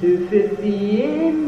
to 0.00 0.28
fit 0.28 0.58
the 0.58 1.02
image, 1.02 1.47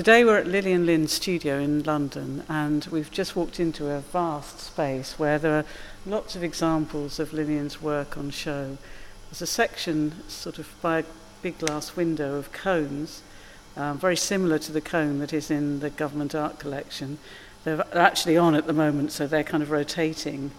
Today 0.00 0.24
we're 0.24 0.38
at 0.38 0.46
Liliane 0.46 0.86
Lijn's 0.86 1.12
studio 1.12 1.58
in 1.58 1.82
London 1.82 2.42
and 2.48 2.86
we've 2.86 3.10
just 3.10 3.36
walked 3.36 3.60
into 3.60 3.90
a 3.90 4.00
vast 4.00 4.58
space 4.58 5.18
where 5.18 5.38
there 5.38 5.52
are 5.52 5.64
lots 6.06 6.34
of 6.34 6.42
examples 6.42 7.18
of 7.18 7.34
Liliane's 7.34 7.82
work 7.82 8.16
on 8.16 8.30
show. 8.30 8.78
There's 9.28 9.42
a 9.42 9.46
section 9.46 10.26
sort 10.26 10.58
of 10.58 10.72
by 10.80 11.00
a 11.00 11.04
big 11.42 11.58
glass 11.58 11.96
window 11.96 12.36
of 12.36 12.50
cones, 12.50 13.20
um, 13.76 13.98
very 13.98 14.16
similar 14.16 14.58
to 14.60 14.72
the 14.72 14.80
cone 14.80 15.18
that 15.18 15.34
is 15.34 15.50
in 15.50 15.80
the 15.80 15.90
government 15.90 16.34
art 16.34 16.58
collection. 16.58 17.18
They're 17.64 17.84
actually 17.94 18.38
on 18.38 18.54
at 18.54 18.66
the 18.66 18.72
moment, 18.72 19.12
so 19.12 19.26
they're 19.26 19.44
kind 19.44 19.62
of 19.62 19.70
rotating. 19.70 20.52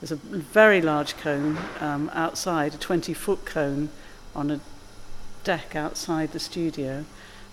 There's 0.00 0.12
a 0.12 0.16
very 0.16 0.80
large 0.80 1.16
cone 1.16 1.58
um, 1.80 2.08
outside, 2.14 2.74
a 2.74 2.78
20 2.78 3.14
foot 3.14 3.44
cone 3.44 3.88
on 4.32 4.48
a 4.52 4.60
deck 5.42 5.74
outside 5.74 6.30
the 6.30 6.38
studio. 6.38 7.04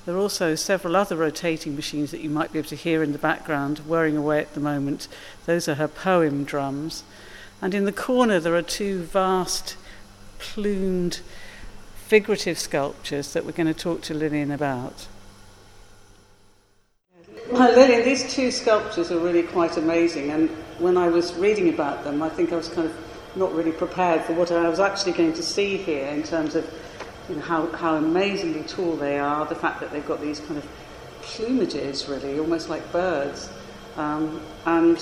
There 0.06 0.16
are 0.16 0.20
also 0.20 0.56
several 0.56 0.98
other 0.98 1.16
rotating 1.16 1.76
machines 1.76 2.12
that 2.12 2.20
you 2.20 2.30
might 2.30 2.52
be 2.52 2.60
able 2.60 2.68
to 2.70 2.76
hear 2.76 3.04
in 3.04 3.14
the 3.14 3.18
background 3.18 3.80
whirring 3.80 4.18
away 4.18 4.40
at 4.40 4.54
the 4.54 4.60
moment. 4.60 5.08
Those 5.46 5.70
are 5.70 5.76
her 5.76 5.88
poem 5.88 6.44
drums. 6.44 7.04
And 7.62 7.74
in 7.74 7.86
the 7.86 7.94
corner, 7.94 8.42
there 8.42 8.56
are 8.56 8.62
two 8.62 9.04
vast, 9.04 9.78
plumed, 10.40 11.22
figurative 11.96 12.60
sculptures 12.60 13.32
that 13.32 13.46
we're 13.46 13.54
going 13.54 13.74
to 13.74 13.74
talk 13.74 14.02
to 14.02 14.14
Liliane 14.14 14.52
about. 14.52 15.08
Hi, 17.54 17.74
Liliane, 17.74 18.04
these 18.04 18.34
two 18.34 18.52
sculptures 18.52 19.10
are 19.10 19.20
really 19.20 19.44
quite 19.44 19.78
amazing. 19.78 20.32
And 20.32 20.50
when 20.80 20.98
I 20.98 21.08
was 21.08 21.34
reading 21.36 21.70
about 21.70 22.04
them, 22.04 22.22
I 22.22 22.28
think 22.28 22.52
I 22.52 22.58
was 22.58 22.68
kind 22.68 22.88
of 22.88 22.96
not 23.38 23.54
really 23.54 23.72
prepared 23.72 24.22
for 24.24 24.34
what 24.34 24.52
I 24.52 24.68
was 24.68 24.82
actually 24.82 25.14
going 25.14 25.34
to 25.34 25.44
see 25.44 25.78
here 25.78 26.08
in 26.08 26.24
terms 26.24 26.56
of 26.56 26.70
you 27.30 27.36
know, 27.36 27.42
how, 27.42 27.68
how 27.68 27.96
amazingly 27.96 28.64
tall 28.64 28.96
they 28.96 29.20
are, 29.20 29.46
the 29.46 29.56
fact 29.56 29.80
that 29.80 29.92
they've 29.92 30.06
got 30.06 30.22
these 30.22 30.40
kind 30.42 30.58
of 30.58 30.68
plumages, 31.22 32.10
really, 32.10 32.40
almost 32.40 32.70
like 32.70 32.90
birds. 32.92 33.50
Um, 33.96 34.42
and 34.66 34.98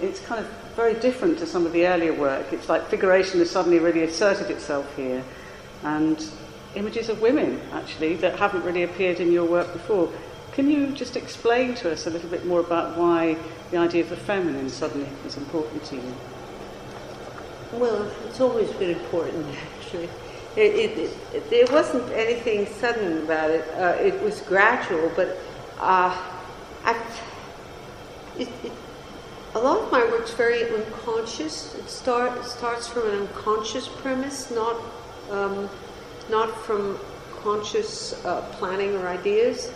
it's 0.00 0.20
kind 0.20 0.40
of 0.44 0.50
very 0.74 0.94
different 0.94 1.38
to 1.38 1.46
some 1.46 1.66
of 1.66 1.72
the 1.72 1.86
earlier 1.86 2.12
work. 2.12 2.52
It's 2.52 2.68
like 2.68 2.88
figuration 2.88 3.38
has 3.40 3.50
suddenly 3.50 3.78
really 3.78 4.02
asserted 4.02 4.50
itself 4.50 4.94
here. 4.96 5.22
And 5.84 6.22
images 6.74 7.08
of 7.08 7.20
women, 7.20 7.60
actually, 7.72 8.16
that 8.16 8.38
haven't 8.38 8.64
really 8.64 8.82
appeared 8.82 9.20
in 9.20 9.32
your 9.32 9.44
work 9.44 9.72
before. 9.72 10.12
Can 10.52 10.70
you 10.70 10.88
just 10.88 11.16
explain 11.16 11.74
to 11.76 11.92
us 11.92 12.06
a 12.06 12.10
little 12.10 12.28
bit 12.28 12.46
more 12.46 12.60
about 12.60 12.96
why 12.96 13.36
the 13.70 13.76
idea 13.76 14.02
of 14.02 14.10
the 14.10 14.16
feminine 14.16 14.68
suddenly 14.68 15.08
was 15.24 15.36
important 15.36 15.84
to 15.84 15.96
you? 15.96 16.14
Well, 17.72 18.10
it's 18.26 18.40
always 18.40 18.70
been 18.72 18.90
important, 18.90 19.46
actually. 19.78 20.08
It, 20.56 20.74
it, 20.74 21.10
it, 21.32 21.50
there 21.50 21.66
wasn't 21.70 22.10
anything 22.12 22.66
sudden 22.66 23.18
about 23.24 23.50
it. 23.50 23.64
Uh, 23.74 23.96
it 24.00 24.20
was 24.22 24.40
gradual, 24.42 25.10
but 25.14 25.38
uh, 25.78 26.16
I, 26.84 26.96
it, 28.38 28.48
a 29.54 29.58
lot 29.58 29.78
of 29.78 29.92
my 29.92 30.02
work's 30.04 30.32
very 30.32 30.64
unconscious. 30.74 31.74
It 31.74 31.88
start, 31.88 32.44
starts 32.44 32.88
from 32.88 33.08
an 33.10 33.20
unconscious 33.20 33.88
premise, 33.88 34.50
not 34.50 34.76
um, 35.30 35.68
not 36.30 36.50
from 36.64 36.98
conscious 37.42 38.24
uh, 38.24 38.42
planning 38.52 38.94
or 38.96 39.08
ideas. 39.08 39.72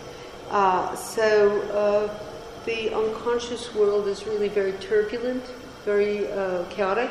Uh, 0.49 0.95
so 0.95 1.61
uh, 1.71 2.19
the 2.65 2.93
unconscious 2.93 3.73
world 3.73 4.07
is 4.07 4.25
really 4.25 4.47
very 4.47 4.73
turbulent, 4.73 5.43
very 5.83 6.31
uh, 6.31 6.63
chaotic, 6.69 7.09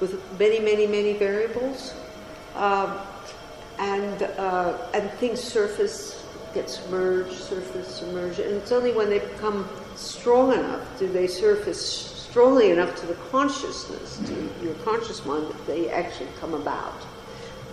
with 0.00 0.20
many, 0.38 0.58
many, 0.58 0.86
many 0.86 1.12
variables. 1.14 1.94
Um, 2.54 2.98
and, 3.78 4.22
uh, 4.22 4.76
and 4.92 5.10
things 5.12 5.40
surface, 5.40 6.26
get 6.52 6.68
submerged, 6.68 7.32
surface, 7.32 7.96
submerge. 7.96 8.38
And 8.38 8.54
it's 8.54 8.72
only 8.72 8.92
when 8.92 9.08
they 9.08 9.20
become 9.20 9.68
strong 9.96 10.52
enough 10.52 10.98
do 10.98 11.08
they 11.08 11.26
surface 11.26 12.10
strongly 12.30 12.70
enough 12.70 12.94
to 13.00 13.06
the 13.06 13.14
consciousness, 13.30 14.18
to 14.26 14.64
your 14.64 14.74
conscious 14.84 15.24
mind, 15.26 15.48
that 15.48 15.66
they 15.66 15.90
actually 15.90 16.28
come 16.38 16.54
about. 16.54 16.94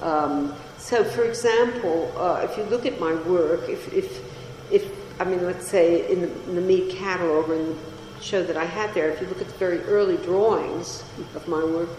Um, 0.02 0.56
so, 0.78 1.04
for 1.04 1.24
example, 1.24 2.12
uh, 2.18 2.48
if 2.50 2.58
you 2.58 2.64
look 2.64 2.86
at 2.86 3.00
my 3.00 3.14
work, 3.24 3.70
if, 3.70 3.94
if, 3.94 4.24
if 4.72 4.92
I 5.20 5.26
mean, 5.26 5.46
let's 5.46 5.68
say 5.68 6.12
in 6.12 6.22
the, 6.22 6.44
in 6.50 6.68
the 6.68 6.92
catalog 6.94 7.50
or 7.50 7.56
in 7.56 7.68
the 7.70 8.22
show 8.22 8.44
that 8.44 8.58
I 8.58 8.66
had 8.66 8.94
there, 8.94 9.10
if 9.10 9.22
you 9.22 9.28
look 9.28 9.42
at 9.42 9.48
the 9.48 9.58
very 9.58 9.80
early 9.82 10.18
drawings 10.18 11.04
of 11.36 11.48
my 11.48 11.64
work, 11.64 11.90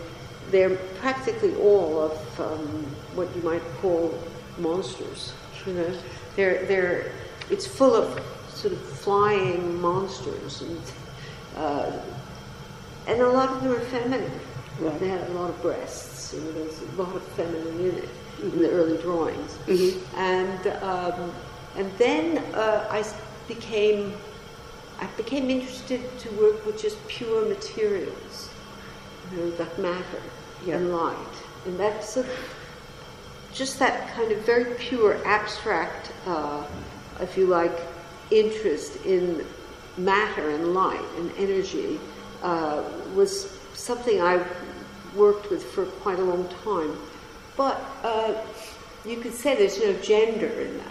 they're 0.51 0.77
practically 1.01 1.55
all 1.57 2.01
of 2.01 2.41
um, 2.41 2.87
what 3.15 3.35
you 3.37 3.43
might 3.43 3.63
call 3.81 4.19
monsters. 4.59 5.35
You 5.67 5.75
know, 5.75 5.99
they're 6.37 6.65
they're 6.67 7.13
it's 7.51 7.67
full 7.67 7.95
of 7.95 8.23
sort 8.49 8.73
of 8.73 8.81
flying 8.81 9.81
monsters, 9.81 10.63
and 10.63 10.83
uh, 11.57 11.93
and 13.07 13.21
a 13.21 13.29
lot 13.29 13.51
of 13.51 13.63
them 13.63 13.73
are 13.73 13.81
feminine. 13.81 14.41
Right. 14.81 15.01
They 15.01 15.09
had 15.09 15.29
a 15.29 15.33
lot 15.33 15.51
of 15.51 15.61
breasts. 15.61 16.33
You 16.33 16.41
know, 16.41 16.53
there's 16.53 16.81
a 16.83 17.03
lot 17.03 17.15
of 17.15 17.23
feminine 17.23 17.81
in 17.81 17.99
it 17.99 18.09
in 18.43 18.59
the 18.59 18.71
early 18.71 18.97
drawings, 19.03 19.59
and 20.17 20.67
um, 20.83 21.33
and 21.77 21.91
then 21.99 22.39
uh, 22.55 22.87
I 22.91 23.05
became 23.47 24.15
I 25.01 25.07
became 25.17 25.51
interested 25.51 26.01
to 26.21 26.31
work 26.41 26.65
with 26.65 26.81
just 26.81 26.97
pure 27.09 27.49
materials, 27.49 28.51
you 29.31 29.39
know, 29.39 29.53
like 29.59 29.79
matter 29.79 30.23
and 30.67 30.93
light, 30.93 31.17
and 31.67 31.79
that's 31.79 32.17
a, 32.17 32.27
just 33.53 33.79
that 33.79 34.09
kind 34.15 34.33
of 34.33 34.39
very 34.45 34.75
pure 34.75 35.25
abstract, 35.27 36.13
uh, 36.27 36.67
if 37.21 37.37
you 37.37 37.47
like, 37.47 37.77
interest 38.31 39.05
in 39.07 39.45
matter 39.97 40.51
and 40.51 40.75
light 40.75 41.05
and 41.17 41.33
energy 41.39 41.99
uh, 42.43 42.85
was 43.15 43.59
something 43.75 44.21
I 44.21 44.45
worked 45.17 45.51
with 45.51 45.65
for 45.65 45.87
quite 45.87 46.19
a 46.19 46.25
long 46.25 46.49
time. 46.63 46.97
But 47.57 47.81
uh, 48.05 48.35
you 49.05 49.17
could 49.17 49.35
say 49.35 49.57
there's 49.57 49.81
no 49.81 49.93
gender 49.95 50.47
in 50.47 50.79
that. 50.79 50.87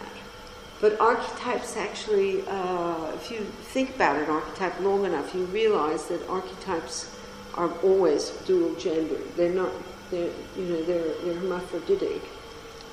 But 0.79 0.99
archetypes 0.99 1.77
actually, 1.77 2.45
uh, 2.47 3.11
if 3.15 3.31
you 3.31 3.39
think 3.39 3.95
about 3.95 4.17
an 4.17 4.29
archetype 4.29 4.79
long 4.81 5.05
enough, 5.05 5.33
you 5.33 5.45
realize 5.45 6.07
that 6.07 6.27
archetypes 6.27 7.16
are 7.57 7.71
always 7.79 8.29
dual 8.45 8.73
gender. 8.75 9.17
They're 9.35 9.53
not, 9.53 9.71
they're, 10.11 10.31
you 10.57 10.65
know, 10.65 10.83
they're, 10.83 11.13
they're 11.23 11.33
hermaphroditic. 11.33 12.21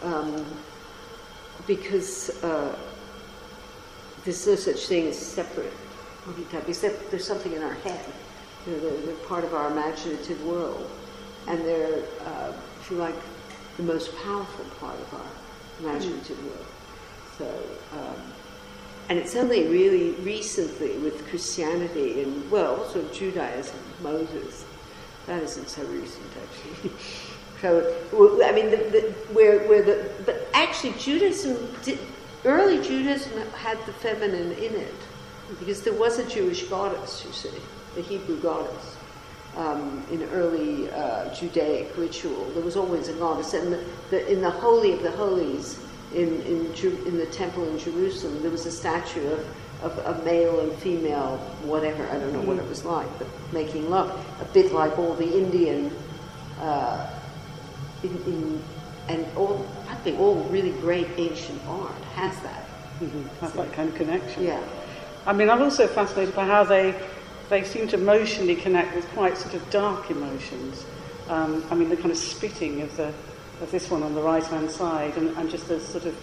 Um, 0.02 0.44
because 1.66 2.42
uh, 2.42 2.76
there's 4.24 4.46
no 4.46 4.54
such 4.56 4.86
thing 4.86 5.06
as 5.06 5.18
separate 5.18 5.72
except 6.68 7.10
there's 7.10 7.26
something 7.26 7.52
in 7.52 7.62
our 7.62 7.74
head. 7.74 8.04
You 8.66 8.72
know, 8.72 8.80
they're, 8.80 9.00
they're 9.06 9.26
part 9.26 9.44
of 9.44 9.54
our 9.54 9.70
imaginative 9.70 10.42
world. 10.44 10.90
And 11.46 11.60
they're, 11.60 12.02
uh, 12.24 12.52
if 12.80 12.90
you 12.90 12.96
like, 12.96 13.14
the 13.76 13.82
most 13.82 14.16
powerful 14.22 14.64
part 14.80 14.98
of 14.98 15.14
our 15.14 15.26
imaginative 15.80 16.42
world. 16.44 16.66
So, 17.38 17.46
um, 17.98 18.16
and 19.08 19.18
it's 19.18 19.36
only 19.36 19.66
really 19.66 20.12
recently 20.22 20.96
with 20.98 21.26
Christianity 21.28 22.22
and, 22.22 22.50
well, 22.50 22.76
also 22.76 23.06
Judaism, 23.12 23.78
Moses. 24.02 24.64
That 25.26 25.42
isn't 25.42 25.68
so 25.68 25.82
recent, 25.84 26.24
actually. 26.42 26.92
so, 27.60 28.42
I 28.44 28.52
mean, 28.52 28.70
the, 28.70 28.76
the, 28.76 29.00
where, 29.32 29.66
where 29.68 29.82
the, 29.82 30.10
but 30.24 30.48
actually 30.54 30.94
Judaism, 30.98 31.56
did, 31.82 31.98
early 32.44 32.82
Judaism 32.82 33.32
had 33.52 33.78
the 33.84 33.92
feminine 33.92 34.52
in 34.52 34.74
it, 34.74 34.94
because 35.58 35.82
there 35.82 35.94
was 35.94 36.18
a 36.18 36.28
Jewish 36.28 36.64
goddess, 36.64 37.24
you 37.26 37.32
see, 37.32 37.60
the 37.94 38.02
Hebrew 38.02 38.40
goddess. 38.40 38.96
Um, 39.56 40.04
in 40.10 40.20
early 40.30 40.90
uh, 40.90 41.32
Judaic 41.32 41.96
ritual, 41.96 42.46
there 42.54 42.64
was 42.64 42.76
always 42.76 43.06
a 43.06 43.12
goddess, 43.12 43.54
and 43.54 43.72
the, 43.72 43.84
the, 44.10 44.32
in 44.32 44.40
the 44.40 44.50
Holy 44.50 44.92
of 44.92 45.02
the 45.02 45.12
Holies, 45.12 45.78
in 46.14 46.40
in, 46.42 47.06
in 47.06 47.16
the 47.18 47.26
temple 47.26 47.68
in 47.68 47.78
Jerusalem, 47.78 48.42
there 48.42 48.50
was 48.50 48.66
a 48.66 48.72
statue 48.72 49.26
of, 49.26 49.46
of 49.82 49.98
a 49.98 50.24
male 50.24 50.60
and 50.60 50.72
female, 50.78 51.38
whatever 51.62 52.08
I 52.08 52.18
don't 52.18 52.32
know 52.32 52.40
what 52.40 52.58
it 52.58 52.68
was 52.68 52.84
like, 52.84 53.08
but 53.18 53.28
making 53.52 53.90
love, 53.90 54.10
a 54.40 54.44
bit 54.46 54.72
like 54.72 54.98
all 54.98 55.14
the 55.14 55.30
Indian, 55.36 55.90
uh, 56.60 57.10
in, 58.02 58.16
in, 58.24 58.62
and 59.08 59.26
all 59.36 59.66
I 59.88 59.94
think 59.96 60.18
all 60.18 60.36
really 60.44 60.72
great 60.80 61.08
ancient 61.16 61.60
art 61.66 62.02
has 62.14 62.38
that. 62.40 62.64
have 63.40 63.56
that 63.56 63.72
kind 63.72 63.88
of 63.88 63.94
connection. 63.94 64.44
Yeah. 64.44 64.62
I 65.26 65.32
mean, 65.32 65.50
I'm 65.50 65.62
also 65.62 65.86
fascinated 65.86 66.34
by 66.34 66.44
how 66.44 66.64
they 66.64 66.94
they 67.50 67.64
seem 67.64 67.88
to 67.88 67.96
emotionally 67.96 68.56
connect 68.56 68.94
with 68.94 69.06
quite 69.10 69.36
sort 69.36 69.54
of 69.54 69.68
dark 69.70 70.10
emotions. 70.10 70.84
Um, 71.28 71.64
I 71.70 71.74
mean, 71.74 71.88
the 71.88 71.96
kind 71.96 72.10
of 72.10 72.16
spitting 72.16 72.82
of 72.82 72.96
the 72.96 73.12
of 73.60 73.70
this 73.70 73.90
one 73.90 74.02
on 74.02 74.14
the 74.14 74.22
right 74.22 74.44
hand 74.44 74.70
side, 74.70 75.16
and, 75.16 75.36
and 75.36 75.50
just 75.50 75.68
the 75.68 75.80
sort 75.80 76.04
of 76.04 76.16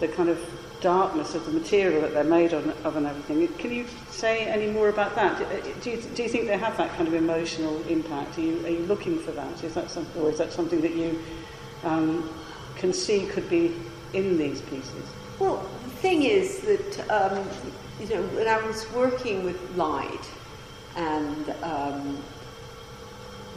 the 0.00 0.08
kind 0.08 0.28
of 0.28 0.38
darkness 0.80 1.34
of 1.34 1.44
the 1.44 1.52
material 1.52 2.00
that 2.00 2.14
they're 2.14 2.24
made 2.24 2.54
on, 2.54 2.70
of 2.84 2.96
and 2.96 3.06
everything. 3.06 3.46
Can 3.58 3.72
you 3.72 3.86
say 4.10 4.46
any 4.46 4.70
more 4.70 4.88
about 4.88 5.14
that? 5.14 5.38
Do 5.82 5.90
you, 5.90 6.00
do 6.14 6.22
you 6.22 6.28
think 6.28 6.46
they 6.46 6.56
have 6.56 6.76
that 6.78 6.90
kind 6.96 7.06
of 7.06 7.14
emotional 7.14 7.82
impact? 7.86 8.38
Are 8.38 8.40
you, 8.40 8.64
are 8.64 8.70
you 8.70 8.86
looking 8.86 9.18
for 9.18 9.32
that? 9.32 9.62
Is 9.62 9.74
that 9.74 9.90
something, 9.90 10.22
or 10.22 10.30
is 10.30 10.38
that 10.38 10.52
something 10.52 10.80
that 10.80 10.94
you 10.94 11.22
um, 11.84 12.28
can 12.76 12.92
see 12.92 13.26
could 13.26 13.48
be 13.48 13.74
in 14.14 14.38
these 14.38 14.60
pieces? 14.62 15.04
Well, 15.38 15.68
the 15.84 15.90
thing 15.90 16.22
is 16.22 16.60
that 16.60 17.10
um, 17.10 17.44
you 18.00 18.14
know 18.14 18.22
when 18.28 18.48
I 18.48 18.60
was 18.66 18.90
working 18.92 19.44
with 19.44 19.58
light 19.76 20.30
and 20.96 21.50
um, 21.62 22.22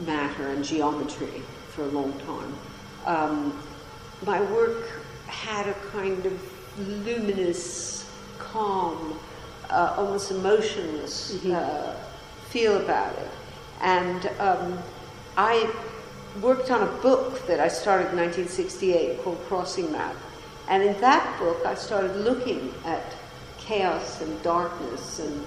matter 0.00 0.48
and 0.48 0.64
geometry 0.64 1.42
for 1.70 1.82
a 1.82 1.88
long 1.88 2.12
time, 2.20 2.54
um, 3.06 3.60
my 4.24 4.40
work 4.52 4.88
had 5.26 5.66
a 5.68 5.74
kind 5.92 6.24
of 6.26 6.40
luminous, 6.78 8.10
calm, 8.38 9.18
uh, 9.70 9.94
almost 9.96 10.30
emotionless 10.30 11.44
uh, 11.46 11.96
feel 12.48 12.76
about 12.76 13.12
it. 13.18 13.30
And 13.80 14.26
um, 14.38 14.78
I 15.36 15.70
worked 16.40 16.70
on 16.70 16.82
a 16.82 16.92
book 17.02 17.46
that 17.46 17.60
I 17.60 17.68
started 17.68 18.10
in 18.10 18.16
1968 18.16 19.22
called 19.22 19.38
Crossing 19.46 19.90
Map. 19.92 20.16
And 20.68 20.82
in 20.82 20.98
that 21.00 21.38
book, 21.38 21.64
I 21.66 21.74
started 21.74 22.16
looking 22.16 22.72
at 22.84 23.02
chaos 23.58 24.20
and 24.20 24.42
darkness 24.42 25.20
and 25.20 25.44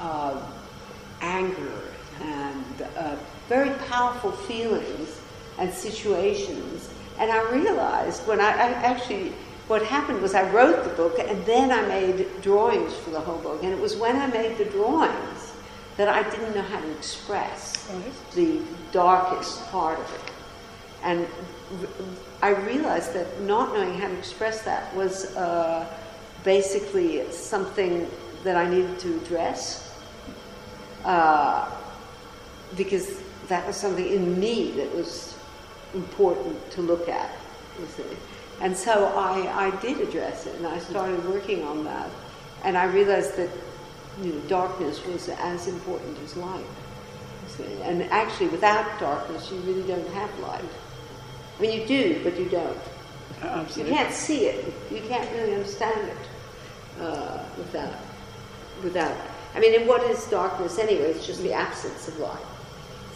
uh, 0.00 0.40
anger 1.20 1.80
and 2.20 2.82
uh, 2.96 3.16
very 3.48 3.70
powerful 3.88 4.32
feelings 4.32 5.20
and 5.58 5.72
situations. 5.72 6.90
And 7.18 7.30
I 7.30 7.50
realized 7.50 8.26
when 8.26 8.40
I, 8.40 8.50
I 8.50 8.70
actually, 8.70 9.32
what 9.66 9.82
happened 9.82 10.22
was 10.22 10.34
I 10.34 10.48
wrote 10.50 10.84
the 10.84 10.90
book 10.90 11.18
and 11.18 11.44
then 11.44 11.70
I 11.70 11.82
made 11.82 12.26
drawings 12.42 12.94
for 12.94 13.10
the 13.10 13.20
whole 13.20 13.38
book. 13.38 13.62
And 13.62 13.72
it 13.72 13.80
was 13.80 13.96
when 13.96 14.16
I 14.16 14.26
made 14.26 14.56
the 14.56 14.64
drawings 14.66 15.52
that 15.96 16.08
I 16.08 16.22
didn't 16.30 16.54
know 16.54 16.62
how 16.62 16.80
to 16.80 16.90
express 16.92 17.88
Right. 17.92 18.34
the 18.34 18.60
darkest 18.92 19.66
part 19.70 19.98
of 19.98 20.14
it. 20.14 20.32
And 21.02 21.26
I 22.42 22.50
realized 22.50 23.14
that 23.14 23.40
not 23.42 23.72
knowing 23.72 23.94
how 23.98 24.08
to 24.08 24.16
express 24.18 24.62
that 24.62 24.94
was 24.94 25.34
uh, 25.36 25.86
basically 26.44 27.30
something 27.30 28.08
that 28.44 28.56
I 28.56 28.68
needed 28.68 28.98
to 29.00 29.16
address 29.16 29.92
uh, 31.04 31.68
because 32.76 33.20
that 33.48 33.66
was 33.66 33.76
something 33.76 34.06
in 34.06 34.38
me 34.38 34.72
that 34.72 34.94
was 34.94 35.37
important 35.94 36.70
to 36.72 36.82
look 36.82 37.08
at. 37.08 37.30
You 37.80 37.86
see. 37.86 38.16
And 38.60 38.76
so 38.76 39.06
I, 39.16 39.68
I 39.68 39.80
did 39.80 40.00
address 40.00 40.46
it 40.46 40.54
and 40.56 40.66
I 40.66 40.78
started 40.78 41.24
working 41.28 41.62
on 41.62 41.84
that. 41.84 42.10
And 42.64 42.76
I 42.76 42.84
realized 42.86 43.36
that 43.36 43.50
you 44.20 44.32
know, 44.32 44.40
darkness 44.48 45.04
was 45.06 45.28
as 45.28 45.68
important 45.68 46.18
as 46.24 46.36
light. 46.36 46.64
you 47.44 47.48
see. 47.64 47.82
And 47.82 48.02
actually, 48.04 48.48
without 48.48 48.98
darkness, 48.98 49.50
you 49.52 49.58
really 49.58 49.86
don't 49.86 50.08
have 50.12 50.36
light. 50.40 50.64
I 51.56 51.62
mean, 51.62 51.80
you 51.80 51.86
do, 51.86 52.20
but 52.24 52.38
you 52.38 52.48
don't. 52.48 52.76
Uh, 53.42 53.64
You 53.76 53.84
can't 53.84 54.12
see 54.12 54.46
it. 54.46 54.72
You 54.90 55.00
can't 55.02 55.30
really 55.32 55.54
understand 55.54 56.08
it 56.08 56.16
uh, 57.00 57.44
without, 57.56 57.94
without. 58.82 59.16
I 59.54 59.60
mean, 59.60 59.74
and 59.78 59.88
what 59.88 60.02
is 60.10 60.26
darkness 60.26 60.78
anyway? 60.78 61.10
It's 61.10 61.26
just 61.26 61.42
the 61.42 61.52
absence 61.52 62.08
of 62.08 62.18
light. 62.18 62.44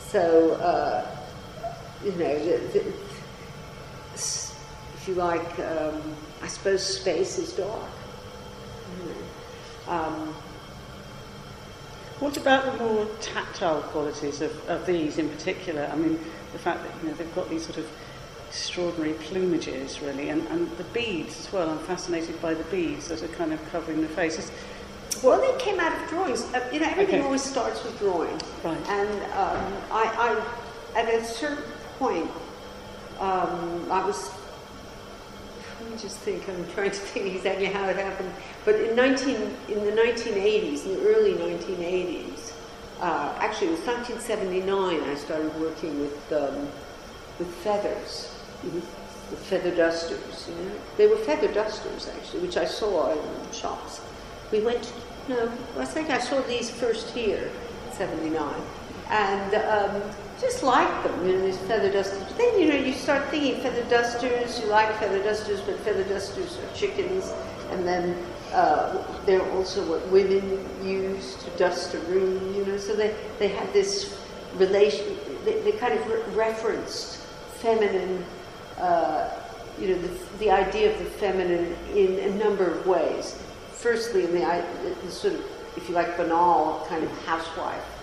So, 0.09 0.53
uh, 0.55 1.05
you 2.05 2.13
know, 2.13 2.39
the, 2.39 2.59
the, 2.73 2.93
if 4.15 5.05
you 5.09 5.15
like, 5.15 5.59
um, 5.59 6.03
I 6.43 6.47
suppose 6.49 6.85
space 6.85 7.39
is 7.39 7.53
dark. 7.53 7.89
You 9.01 9.07
know. 9.09 9.93
Um, 9.93 10.35
What 12.21 12.37
about 12.37 12.65
the 12.79 12.85
more 12.85 13.07
tactile 13.21 13.83
qualities 13.83 14.41
of, 14.43 14.53
of 14.69 14.87
these 14.87 15.19
in 15.19 15.29
particular? 15.29 15.91
I 15.93 15.97
mean, 15.97 16.21
the 16.53 16.59
fact 16.59 16.85
that 16.85 16.93
you 17.03 17.09
know 17.09 17.15
they've 17.17 17.35
got 17.35 17.51
these 17.51 17.65
sort 17.65 17.79
of 17.79 17.87
extraordinary 18.49 19.15
plumages, 19.15 20.01
really, 20.01 20.29
and, 20.29 20.47
and 20.49 20.71
the 20.77 20.85
beads 20.93 21.41
as 21.41 21.53
well. 21.53 21.69
I'm 21.69 21.81
fascinated 21.81 22.41
by 22.41 22.55
the 22.55 22.65
beads 22.65 23.09
that 23.09 23.23
are 23.25 23.35
kind 23.35 23.53
of 23.53 23.59
covering 23.73 24.03
the 24.03 24.09
face. 24.09 24.39
It's, 24.39 24.53
Well, 25.23 25.41
they 25.41 25.59
came 25.59 25.81
out 25.81 25.93
of 26.01 26.09
drawings. 26.11 26.43
Uh, 26.55 26.69
you 26.73 26.79
know, 26.79 26.87
everything 26.87 27.17
Okay. 27.17 27.25
always 27.25 27.43
starts 27.43 27.83
with 27.83 27.99
drawing. 27.99 28.39
Right. 28.63 28.79
And 28.89 29.11
um, 29.33 29.73
I, 29.91 30.05
I, 30.95 31.01
at 31.01 31.09
a 31.13 31.25
certain 31.25 31.65
point, 32.03 32.31
um, 33.21 33.87
I 33.91 34.05
was. 34.05 34.31
Let 35.81 35.91
me 35.91 35.97
just 35.97 36.19
think. 36.19 36.49
I'm 36.49 36.67
trying 36.73 36.91
to 36.91 37.03
think 37.13 37.35
exactly 37.37 37.67
how 37.67 37.89
it 37.89 37.97
happened. 37.97 38.33
But 38.65 38.75
in 38.77 38.97
19, 38.97 39.37
in 39.69 39.85
the 39.85 39.93
1980s, 39.93 40.85
in 40.87 40.95
the 40.95 41.03
early 41.07 41.35
1980s, 41.35 42.53
uh, 43.01 43.35
actually 43.39 43.69
it 43.69 43.79
was 43.79 43.87
1979. 43.87 45.01
I 45.01 45.15
started 45.15 45.55
working 45.61 46.01
with 46.01 46.33
um, 46.33 46.69
with 47.39 47.51
feathers, 47.63 48.35
with 48.65 48.85
feather 49.49 49.75
dusters. 49.75 50.49
You 50.49 50.57
know, 50.57 50.73
they 50.97 51.07
were 51.07 51.17
feather 51.31 51.53
dusters 51.53 52.09
actually, 52.17 52.41
which 52.41 52.57
I 52.57 52.65
saw 52.65 53.13
in 53.13 53.53
shops. 53.53 54.01
We 54.51 54.61
went. 54.61 54.93
No, 55.29 55.53
I 55.79 55.85
think 55.85 56.11
I 56.11 56.19
saw 56.19 56.41
these 56.43 56.69
first 56.69 57.15
here, 57.15 57.49
'79, 57.93 58.61
and 59.09 59.55
um, 59.55 60.03
just 60.43 60.63
liked 60.63 61.05
them. 61.05 61.27
You 61.27 61.37
know, 61.39 61.47
these 61.47 61.57
feather 61.59 61.91
dusters. 61.91 62.23
Then 62.37 62.61
you 62.61 62.69
know, 62.69 62.75
you 62.75 62.93
start 62.93 63.29
thinking 63.31 63.63
feather 63.63 63.85
dusters. 63.89 64.61
You 64.61 64.67
like 64.67 64.95
feather 64.99 65.23
dusters, 65.23 65.61
but 65.63 65.79
feather 65.79 66.05
dusters 66.05 66.59
are 66.59 66.77
chickens, 66.77 67.33
and 67.71 67.87
then. 67.87 68.15
Uh, 68.53 69.03
they're 69.25 69.51
also 69.53 69.83
what 69.89 70.07
women 70.09 70.45
use 70.85 71.37
to 71.43 71.49
dust 71.57 71.95
a 71.95 71.99
room, 72.01 72.55
you 72.55 72.67
know. 72.67 72.77
So 72.77 72.95
they, 72.95 73.17
they 73.39 73.49
had 73.49 73.73
this 73.73 74.15
relation. 74.57 75.17
They, 75.47 75.59
they 75.63 75.73
kind 75.73 75.99
of 75.99 76.07
re- 76.07 76.21
referenced 76.35 77.17
feminine, 77.63 78.23
uh, 78.77 79.31
you 79.81 79.89
know, 79.89 80.03
the, 80.03 80.11
the 80.39 80.51
idea 80.51 80.93
of 80.93 80.99
the 80.99 81.07
feminine 81.07 81.75
in 81.95 82.19
a 82.19 82.35
number 82.35 82.71
of 82.71 82.87
ways. 82.87 83.43
Firstly, 83.73 84.25
in 84.25 84.35
the, 84.35 84.65
the 85.03 85.11
sort 85.11 85.33
of, 85.33 85.41
if 85.79 85.89
you 85.89 85.95
like, 85.95 86.19
banal 86.19 86.85
kind 86.91 87.03
of 87.03 87.11
housewife 87.25 88.02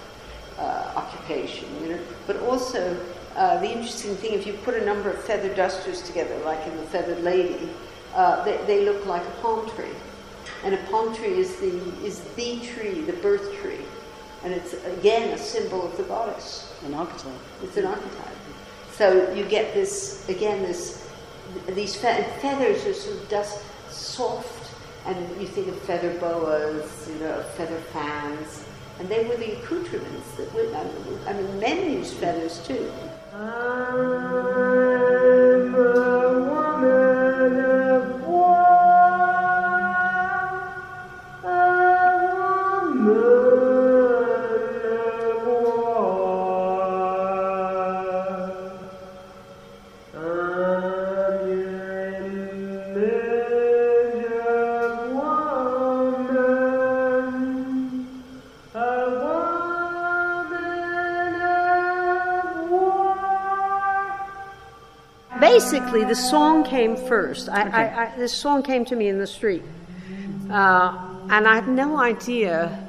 uh, 0.60 0.94
occupation, 0.96 1.68
you 1.82 1.90
know, 1.90 2.00
but 2.28 2.38
also 2.42 2.98
uh, 3.36 3.60
the 3.60 3.72
interesting 3.72 4.16
thing, 4.18 4.34
if 4.34 4.46
you 4.46 4.54
put 4.54 4.76
a 4.76 4.86
number 4.86 5.10
of 5.10 5.24
feather 5.24 5.54
dusters 5.56 6.02
together, 6.02 6.38
like 6.44 6.66
in 6.68 6.76
the 6.78 6.84
Feathered 6.84 7.24
Lady, 7.24 7.70
uh, 8.14 8.44
they, 8.44 8.58
they 8.66 8.86
look 8.86 9.06
like 9.06 9.26
a 9.26 9.42
palm 9.42 9.70
tree. 9.72 9.96
And 10.64 10.74
a 10.74 10.78
palm 10.90 11.16
tree 11.16 11.38
is 11.38 11.56
the, 11.58 11.72
is 12.04 12.20
the 12.36 12.60
tree, 12.60 13.02
the 13.02 13.14
birth 13.14 13.56
tree. 13.62 13.80
And 14.44 14.54
it's, 14.54 14.74
again, 14.98 15.30
a 15.34 15.38
symbol 15.38 15.86
of 15.86 15.96
the 15.98 16.04
goddess. 16.04 16.74
an 16.86 16.94
archetype. 16.94 17.32
It's 17.64 17.78
an 17.78 17.86
archetype. 17.86 18.36
So 18.92 19.32
you 19.34 19.46
get 19.46 19.74
this 19.74 20.28
again. 20.28 20.62
This 20.62 21.08
these 21.70 21.96
fe- 21.96 22.28
feathers 22.42 22.86
are 22.86 22.94
sort 22.94 23.16
of 23.18 23.30
dust 23.30 23.64
soft, 23.90 24.72
and 25.06 25.18
you 25.42 25.48
think 25.48 25.70
of 25.70 25.80
feather 25.84 26.14
boas, 26.20 27.08
you 27.08 27.16
know, 27.20 27.42
feather 27.56 27.80
fans, 27.94 28.66
and 29.00 29.08
they 29.10 29.24
were 29.26 29.38
the 29.38 29.54
accoutrements 29.54 30.32
that 30.36 30.54
women. 30.54 30.76
I 31.28 31.34
mean, 31.34 31.60
men 31.60 31.92
used 31.92 32.16
feathers 32.16 32.66
too. 32.68 32.92
Ah. 33.34 34.99
Basically, 65.60 66.06
the 66.06 66.16
song 66.16 66.64
came 66.64 66.96
first. 66.96 67.50
I, 67.50 67.64
I, 67.64 68.06
I, 68.06 68.16
this 68.16 68.32
song 68.32 68.64
came 68.64 68.86
to 68.86 68.96
me 68.96 69.10
in 69.10 69.20
the 69.20 69.28
street. 69.28 69.62
Uh, 70.50 71.18
and 71.30 71.46
I 71.46 71.56
had 71.56 71.68
no 71.68 71.98
idea. 71.98 72.88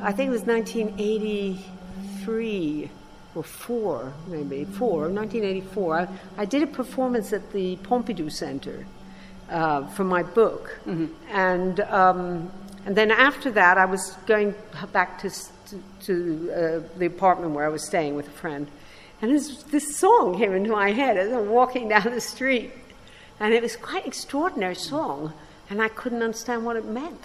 I 0.00 0.12
think 0.12 0.28
it 0.28 0.30
was 0.30 0.42
1983 0.42 2.90
or 3.34 3.42
four, 3.42 4.12
maybe 4.28 4.64
four, 4.66 5.08
1984. 5.08 5.96
I, 5.96 6.06
I 6.38 6.44
did 6.44 6.62
a 6.62 6.68
performance 6.68 7.32
at 7.32 7.52
the 7.52 7.74
Pompidou 7.78 8.30
Center 8.30 8.86
uh, 9.50 9.88
for 9.88 10.04
my 10.04 10.22
book. 10.22 10.78
And, 11.28 11.80
um, 11.80 12.52
and 12.86 12.96
then 12.96 13.10
after 13.10 13.50
that, 13.50 13.78
I 13.78 13.86
was 13.86 14.12
going 14.26 14.54
back 14.92 15.18
to, 15.22 15.28
to, 15.28 15.82
to 16.02 16.52
uh, 16.52 16.82
the 16.98 17.06
apartment 17.06 17.52
where 17.52 17.66
I 17.66 17.68
was 17.68 17.84
staying 17.84 18.14
with 18.14 18.28
a 18.28 18.30
friend. 18.30 18.68
And 19.22 19.30
this, 19.30 19.62
this 19.64 19.96
song 19.96 20.36
came 20.36 20.52
into 20.52 20.70
my 20.70 20.90
head 20.90 21.16
as 21.16 21.32
I'm 21.32 21.48
walking 21.48 21.88
down 21.88 22.10
the 22.10 22.20
street. 22.20 22.72
And 23.40 23.54
it 23.54 23.62
was 23.62 23.76
quite 23.76 24.02
an 24.02 24.08
extraordinary 24.08 24.74
song, 24.74 25.32
and 25.70 25.80
I 25.80 25.88
couldn't 25.88 26.22
understand 26.22 26.64
what 26.64 26.76
it 26.76 26.84
meant. 26.84 27.20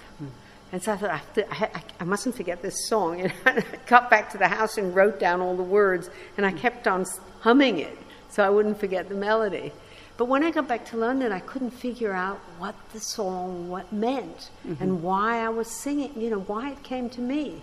And 0.71 0.81
so 0.81 0.93
I 0.93 0.97
thought, 0.97 1.09
I, 1.09 1.21
to, 1.35 1.53
I, 1.53 1.69
I, 1.73 1.83
I 2.01 2.03
mustn't 2.03 2.35
forget 2.35 2.61
this 2.61 2.87
song. 2.87 3.21
And 3.45 3.59
I 3.59 3.63
got 3.87 4.09
back 4.09 4.31
to 4.31 4.37
the 4.37 4.47
house 4.47 4.77
and 4.77 4.95
wrote 4.95 5.19
down 5.19 5.41
all 5.41 5.55
the 5.55 5.63
words, 5.63 6.09
and 6.37 6.45
I 6.45 6.51
kept 6.51 6.87
on 6.87 7.05
humming 7.41 7.79
it 7.79 7.97
so 8.29 8.43
I 8.43 8.49
wouldn't 8.49 8.79
forget 8.79 9.09
the 9.09 9.15
melody. 9.15 9.71
But 10.17 10.25
when 10.25 10.43
I 10.43 10.51
got 10.51 10.67
back 10.67 10.85
to 10.87 10.97
London, 10.97 11.31
I 11.31 11.39
couldn't 11.39 11.71
figure 11.71 12.11
out 12.11 12.37
what 12.57 12.75
the 12.91 12.99
song 12.99 13.69
what 13.69 13.93
meant 13.93 14.49
mm-hmm. 14.67 14.81
and 14.81 15.03
why 15.03 15.45
I 15.45 15.49
was 15.49 15.67
singing, 15.67 16.19
you 16.19 16.31
know, 16.31 16.39
why 16.39 16.71
it 16.71 16.83
came 16.83 17.09
to 17.11 17.21
me. 17.21 17.61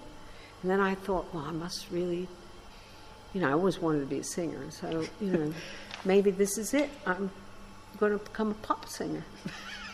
And 0.62 0.70
then 0.70 0.80
I 0.80 0.94
thought, 0.94 1.26
well, 1.34 1.44
I 1.44 1.50
must 1.50 1.90
really, 1.90 2.28
you 3.34 3.40
know, 3.40 3.48
I 3.48 3.52
always 3.52 3.78
wanted 3.80 4.00
to 4.00 4.06
be 4.06 4.18
a 4.18 4.24
singer. 4.24 4.70
So, 4.70 5.04
you 5.20 5.30
know, 5.32 5.54
maybe 6.04 6.30
this 6.30 6.56
is 6.56 6.72
it. 6.72 6.88
I'm 7.06 7.30
going 7.98 8.12
to 8.12 8.24
become 8.24 8.52
a 8.52 8.54
pop 8.54 8.88
singer. 8.88 9.24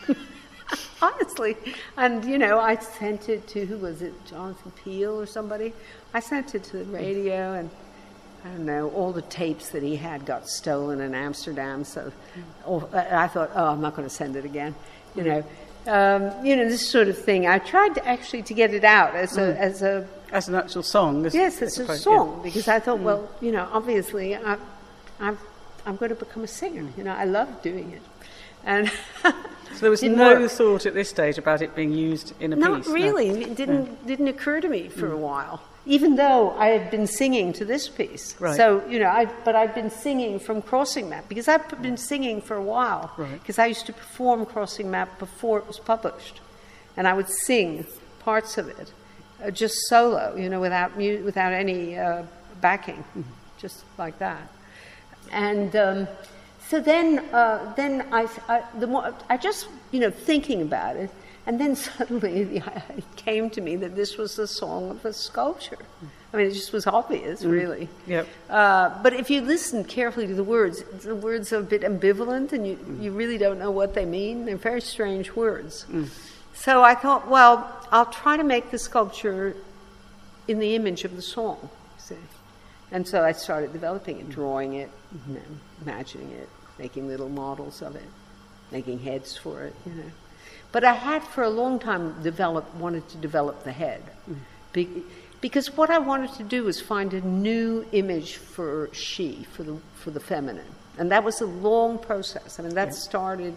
Honestly. 1.01 1.57
And, 1.97 2.23
you 2.23 2.37
know, 2.37 2.59
I 2.59 2.77
sent 2.77 3.27
it 3.27 3.47
to, 3.49 3.65
who 3.65 3.77
was 3.77 4.01
it, 4.01 4.13
Jonathan 4.25 4.71
Peel 4.83 5.19
or 5.19 5.25
somebody? 5.25 5.73
I 6.13 6.19
sent 6.19 6.53
it 6.55 6.63
to 6.65 6.77
the 6.77 6.85
radio, 6.85 7.53
and 7.53 7.69
I 8.45 8.49
don't 8.49 8.65
know, 8.65 8.89
all 8.91 9.11
the 9.11 9.23
tapes 9.23 9.69
that 9.69 9.81
he 9.81 9.95
had 9.95 10.25
got 10.25 10.47
stolen 10.47 11.01
in 11.01 11.15
Amsterdam. 11.15 11.83
So 11.83 12.11
oh, 12.65 12.87
I 12.93 13.23
I 13.23 13.27
thought, 13.27 13.51
oh, 13.55 13.67
I'm 13.67 13.81
not 13.81 13.95
going 13.95 14.07
to 14.07 14.13
send 14.13 14.35
it 14.35 14.45
again. 14.45 14.75
You 15.15 15.23
mm. 15.23 15.25
know, 15.25 15.43
um, 15.87 16.45
you 16.45 16.55
know, 16.55 16.67
this 16.67 16.87
sort 16.87 17.07
of 17.07 17.17
thing. 17.17 17.47
I 17.47 17.59
tried 17.59 17.95
to 17.95 18.07
actually 18.07 18.43
to 18.43 18.53
get 18.53 18.73
it 18.73 18.83
out 18.83 19.15
as 19.15 19.37
a, 19.37 19.53
mm. 19.53 19.57
as 19.57 19.81
a 19.81 20.07
As 20.31 20.47
an 20.47 20.55
actual 20.55 20.83
song. 20.83 21.25
as- 21.25 21.35
Yes, 21.35 21.61
it's 21.61 21.77
a 21.77 21.97
song 21.97 22.41
because 22.43 22.67
I 22.67 22.79
thought, 22.79 22.99
hmm. 22.99 23.05
well, 23.05 23.29
you 23.41 23.51
know, 23.51 23.67
obviously, 23.71 24.35
I, 24.35 24.57
I'm, 25.19 25.37
I'm 25.85 25.95
going 25.97 26.09
to 26.09 26.15
become 26.15 26.43
a 26.43 26.47
singer. 26.47 26.87
You 26.97 27.03
know, 27.03 27.13
I 27.13 27.25
love 27.25 27.61
doing 27.61 27.91
it, 27.91 28.01
and. 28.63 28.91
So 29.73 29.79
there 29.81 29.89
was 29.91 30.03
no 30.03 30.39
work. 30.39 30.51
thought 30.51 30.85
at 30.85 30.93
this 30.93 31.09
stage 31.09 31.37
about 31.37 31.61
it 31.61 31.75
being 31.75 31.93
used 31.93 32.33
in 32.39 32.53
a 32.53 32.55
not 32.55 32.77
piece. 32.77 32.87
no. 32.87 32.93
really. 32.93 33.29
It 33.29 33.55
didn't 33.55 34.05
didn't 34.05 34.27
occur 34.27 34.59
to 34.61 34.67
me 34.67 34.89
for 34.89 35.07
a 35.07 35.15
hmm. 35.15 35.21
while, 35.21 35.61
even 35.85 36.15
though 36.15 36.51
I 36.51 36.67
had 36.67 36.91
been 36.91 37.07
singing 37.07 37.53
to 37.53 37.65
this 37.65 37.87
piece. 37.87 38.39
Right. 38.39 38.55
So 38.55 38.85
you 38.87 38.99
know, 38.99 39.07
I 39.07 39.25
but 39.45 39.55
I'd 39.55 39.73
been 39.73 39.89
singing 39.89 40.39
from 40.39 40.61
Crossing 40.61 41.09
Map 41.09 41.27
because 41.29 41.47
I've 41.47 41.63
hmm. 41.63 41.81
been 41.81 41.97
singing 41.97 42.41
for 42.41 42.55
a 42.55 42.63
while. 42.63 43.11
Right. 43.17 43.39
Because 43.39 43.59
I 43.59 43.67
used 43.67 43.85
to 43.85 43.93
perform 43.93 44.45
Crossing 44.45 44.91
Map 44.91 45.17
before 45.19 45.59
it 45.59 45.67
was 45.67 45.79
published, 45.79 46.41
and 46.97 47.07
I 47.07 47.13
would 47.13 47.29
sing 47.29 47.85
parts 48.19 48.57
of 48.57 48.67
it, 48.67 48.91
just 49.49 49.75
solo, 49.87 50.35
you 50.35 50.49
know, 50.49 50.59
without 50.59 50.97
mu- 50.97 51.23
without 51.23 51.53
any 51.53 51.97
uh, 51.97 52.23
backing, 52.61 53.03
just 53.57 53.83
like 53.97 54.19
that. 54.19 54.47
And 55.31 55.75
um, 55.75 56.07
so 56.71 56.79
then, 56.79 57.19
uh, 57.33 57.73
then 57.75 58.07
I, 58.13 58.29
I, 58.47 58.63
the 58.79 58.87
more, 58.87 59.13
I 59.29 59.35
just, 59.35 59.67
you 59.91 59.99
know, 59.99 60.09
thinking 60.09 60.61
about 60.61 60.95
it, 60.95 61.09
and 61.45 61.59
then 61.59 61.75
suddenly 61.87 62.61
it 62.95 63.15
came 63.17 63.49
to 63.49 63.61
me 63.61 63.75
that 63.75 63.95
this 63.95 64.17
was 64.17 64.37
the 64.37 64.47
song 64.47 64.91
of 64.91 65.03
a 65.03 65.11
sculpture. 65.11 65.77
I 66.33 66.37
mean, 66.37 66.47
it 66.47 66.53
just 66.53 66.71
was 66.71 66.87
obvious, 66.87 67.43
really. 67.43 67.89
Yep. 68.07 68.25
Uh, 68.49 69.03
but 69.03 69.11
if 69.11 69.29
you 69.29 69.41
listen 69.41 69.83
carefully 69.83 70.27
to 70.27 70.33
the 70.33 70.45
words, 70.45 70.81
the 71.03 71.13
words 71.13 71.51
are 71.51 71.59
a 71.59 71.63
bit 71.63 71.81
ambivalent, 71.81 72.53
and 72.53 72.65
you, 72.65 72.77
you 73.01 73.11
really 73.11 73.37
don't 73.37 73.59
know 73.59 73.71
what 73.71 73.93
they 73.93 74.05
mean. 74.05 74.45
They're 74.45 74.55
very 74.55 74.79
strange 74.79 75.35
words. 75.35 75.85
So 76.61 76.83
I 76.83 76.93
thought, 76.93 77.27
well, 77.27 77.75
I'll 77.91 78.05
try 78.05 78.37
to 78.37 78.43
make 78.43 78.69
the 78.69 78.77
sculpture 78.77 79.55
in 80.47 80.59
the 80.59 80.75
image 80.75 81.05
of 81.05 81.15
the 81.15 81.21
song. 81.23 81.69
See? 81.97 82.15
And 82.91 83.07
so 83.07 83.23
I 83.23 83.31
started 83.31 83.73
developing 83.73 84.19
it, 84.19 84.29
drawing 84.29 84.75
it, 84.75 84.91
you 85.27 85.33
know, 85.33 85.41
imagining 85.81 86.29
it, 86.33 86.47
making 86.77 87.07
little 87.07 87.29
models 87.29 87.81
of 87.81 87.95
it, 87.95 88.05
making 88.71 88.99
heads 88.99 89.35
for 89.35 89.63
it, 89.63 89.73
you 89.87 89.93
know. 89.93 90.11
But 90.71 90.83
I 90.83 90.93
had 90.93 91.23
for 91.23 91.43
a 91.43 91.49
long 91.49 91.79
time 91.79 92.21
developed, 92.21 92.75
wanted 92.75 93.09
to 93.09 93.17
develop 93.17 93.63
the 93.63 93.71
head. 93.71 94.03
Be- 94.71 95.01
because 95.41 95.75
what 95.75 95.89
I 95.89 95.97
wanted 95.97 96.33
to 96.33 96.43
do 96.43 96.65
was 96.65 96.79
find 96.79 97.11
a 97.15 97.21
new 97.21 97.87
image 97.91 98.35
for 98.35 98.87
she, 98.93 99.47
for 99.51 99.63
the, 99.63 99.77
for 99.95 100.11
the 100.11 100.19
feminine. 100.19 100.75
And 100.99 101.09
that 101.09 101.23
was 101.23 101.41
a 101.41 101.47
long 101.47 101.97
process. 101.97 102.59
I 102.59 102.63
mean, 102.63 102.75
that 102.75 102.93
started 102.93 103.55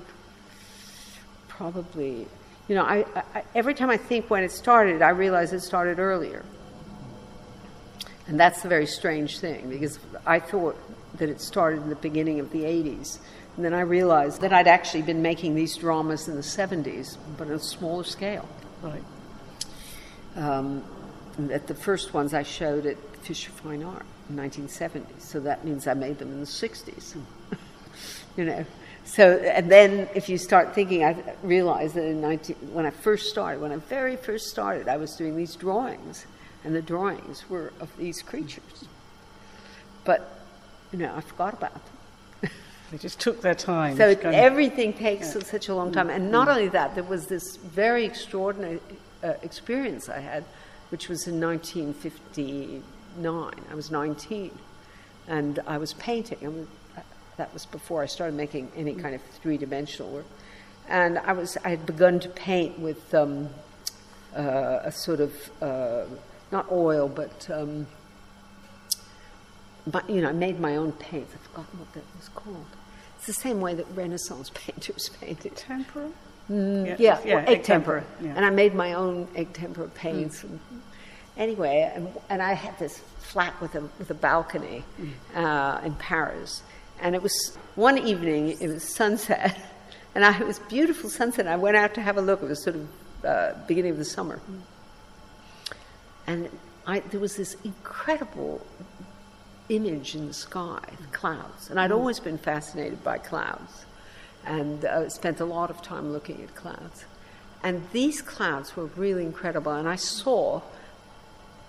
probably, 1.49 2.27
you 2.69 2.75
know, 2.75 2.83
I, 2.83 3.05
I, 3.35 3.45
every 3.55 3.75
time 3.75 3.91
I 3.91 3.97
think 3.97 4.31
when 4.31 4.43
it 4.43 4.51
started, 4.51 5.03
I 5.03 5.11
realize 5.11 5.53
it 5.53 5.61
started 5.61 5.99
earlier. 5.99 6.45
And 8.27 8.41
that's 8.41 8.63
the 8.63 8.69
very 8.69 8.87
strange 8.87 9.39
thing 9.39 9.69
because 9.69 9.99
I 10.25 10.39
thought 10.39 10.77
that 11.19 11.29
it 11.29 11.41
started 11.41 11.83
in 11.83 11.91
the 11.91 11.97
beginning 11.97 12.41
of 12.41 12.51
the 12.51 12.61
80s. 12.61 13.19
And 13.57 13.65
then 13.65 13.75
I 13.75 13.81
realized 13.81 14.41
that 14.41 14.53
I'd 14.53 14.67
actually 14.67 15.03
been 15.03 15.23
making 15.23 15.55
these 15.55 15.77
dramas 15.77 16.27
in 16.27 16.35
the 16.35 16.41
70s, 16.41 17.17
but 17.37 17.49
on 17.49 17.55
a 17.55 17.59
smaller 17.59 18.05
scale. 18.05 18.49
Right. 18.83 19.05
Um, 20.37 20.83
and 21.37 21.51
that 21.51 21.67
the 21.67 21.75
first 21.75 22.15
ones 22.15 22.33
I 22.35 22.43
showed 22.43 22.87
at 22.87 22.97
Fisher 23.19 23.51
Fine 23.51 23.83
Art 23.83 24.07
in 24.29 24.37
1970. 24.37 25.07
So 25.19 25.41
that 25.41 25.65
means 25.65 25.87
I 25.87 25.95
made 25.95 26.19
them 26.19 26.33
in 26.33 26.41
the 26.41 26.47
60s. 26.47 27.17
you 28.37 28.45
know. 28.45 28.65
So, 29.05 29.37
and 29.39 29.71
then 29.71 30.09
if 30.15 30.29
you 30.29 30.39
start 30.39 30.75
thinking, 30.75 31.05
I 31.05 31.17
realized 31.43 31.95
that 31.95 32.05
in 32.05 32.21
19, 32.21 32.57
when 32.73 32.87
I 32.87 32.91
first 32.91 33.29
started, 33.29 33.61
when 33.61 33.71
I 33.71 33.77
very 33.77 34.17
first 34.17 34.49
started, 34.49 34.89
I 34.89 34.97
was 34.97 35.15
doing 35.15 35.37
these 35.37 35.57
drawings, 35.57 36.27
and 36.65 36.75
the 36.75 36.81
drawings 36.83 37.49
were 37.51 37.73
of 37.81 37.95
these 37.99 38.23
creatures. 38.23 38.87
But, 40.05 40.41
you 40.91 40.99
know, 40.99 41.15
I 41.15 41.21
forgot 41.21 41.55
about 41.55 41.75
them. 41.75 42.51
They 42.91 42.99
just 42.99 43.19
took 43.19 43.41
their 43.41 43.55
time. 43.55 43.97
So 43.97 44.15
to 44.15 44.21
it, 44.21 44.25
of- 44.25 44.35
everything 44.35 44.93
takes 44.93 45.33
such 45.33 45.69
a 45.69 45.75
long 45.75 45.91
time. 45.91 46.11
And 46.11 46.31
not 46.31 46.49
only 46.49 46.69
that, 46.69 46.95
there 46.95 47.03
was 47.03 47.27
this 47.27 47.57
very 47.57 48.05
extraordinary 48.05 48.79
uh, 49.23 49.33
experience 49.43 50.09
I 50.09 50.21
had, 50.21 50.45
which 50.91 51.09
was 51.09 51.27
in 51.27 51.41
1959. 51.41 52.83
I 53.71 53.75
was 53.75 53.91
19, 53.91 54.51
and 55.27 55.59
I 55.67 55.79
was 55.79 55.95
painting. 55.95 56.39
I 56.43 56.47
mean, 56.47 56.69
that 57.37 57.53
was 57.53 57.67
before 57.67 58.03
I 58.03 58.07
started 58.07 58.35
making 58.35 58.71
any 58.77 58.95
kind 58.95 59.15
of 59.15 59.23
three-dimensional 59.43 60.11
work. 60.11 60.27
And 60.89 61.19
I 61.19 61.33
was 61.33 61.57
I 61.65 61.71
had 61.71 61.87
begun 61.87 62.21
to 62.21 62.29
paint 62.29 62.79
with 62.79 63.15
um, 63.15 63.49
uh, 64.37 64.81
a 64.85 64.93
sort 64.93 65.21
of 65.21 65.33
uh, 65.63 66.05
not 66.53 66.71
oil, 66.71 67.09
but 67.09 67.49
um, 67.51 67.87
but, 69.87 70.09
you 70.09 70.23
know, 70.23 70.31
I 70.31 70.33
made 70.33 70.61
my 70.61 70.77
own 70.77 70.93
paints. 70.93 71.35
I've 71.35 71.41
forgotten 71.43 71.79
what 71.79 71.93
that 71.93 72.05
was 72.17 72.29
called. 72.31 72.67
It's 73.17 73.27
the 73.27 73.33
same 73.35 73.61
way 73.61 73.75
that 73.75 73.87
Renaissance 73.95 74.51
painters 74.55 75.11
painted. 75.21 75.57
Tempera? 75.57 76.11
Mm, 76.51 76.99
yeah, 76.99 77.19
yeah, 77.25 77.37
well, 77.37 77.39
egg 77.39 77.49
egg 77.49 77.63
tempera. 77.65 78.01
tempera, 78.01 78.05
yeah. 78.23 78.35
And 78.37 78.45
I 78.45 78.51
made 78.51 78.75
my 78.75 78.93
own 78.95 79.29
egg 79.35 79.53
tempera 79.55 79.89
paints. 79.89 80.45
And 80.45 80.61
anyway, 81.37 81.91
and, 81.95 82.09
and 82.29 82.43
I 82.43 82.53
had 82.53 82.79
this 82.79 82.99
flat 83.19 83.59
with 83.63 83.75
a, 83.75 83.81
with 83.99 84.11
a 84.11 84.15
balcony 84.15 84.85
uh, 85.35 85.81
in 85.85 85.95
Paris. 85.95 86.63
And 87.01 87.15
it 87.15 87.23
was 87.23 87.57
one 87.75 87.99
evening, 87.99 88.57
it 88.61 88.69
was 88.69 88.83
sunset, 88.83 89.59
and 90.15 90.25
I, 90.25 90.39
it 90.39 90.47
was 90.47 90.59
beautiful 90.61 91.11
sunset. 91.11 91.47
I 91.47 91.57
went 91.57 91.77
out 91.77 91.95
to 91.95 92.01
have 92.01 92.17
a 92.17 92.23
look. 92.23 92.43
It 92.43 92.49
was 92.49 92.63
sort 92.63 92.77
of 92.77 92.89
uh, 93.25 93.55
beginning 93.67 93.93
of 93.93 93.99
the 93.99 94.05
summer. 94.05 94.41
And 96.27 96.49
I, 96.87 97.01
there 97.01 97.21
was 97.21 97.37
this 97.37 97.57
incredible 97.65 98.65
image 99.69 100.15
in 100.15 100.27
the 100.27 100.35
sky, 100.35 100.81
the 101.01 101.07
clouds. 101.09 101.71
And 101.71 101.81
I'd 101.81 101.93
always 101.93 102.21
been 102.21 102.39
fascinated 102.39 103.03
by 103.03 103.19
clouds 103.19 103.87
and 104.45 104.85
uh, 104.85 105.09
spent 105.09 105.41
a 105.41 105.45
lot 105.45 105.71
of 105.71 105.83
time 105.83 106.13
looking 106.13 106.43
at 106.43 106.55
clouds. 106.55 107.05
And 107.63 107.83
these 107.93 108.21
clouds 108.21 108.77
were 108.77 108.87
really 108.87 109.25
incredible. 109.25 109.73
And 109.73 109.89
I 109.89 109.97
saw, 109.97 110.61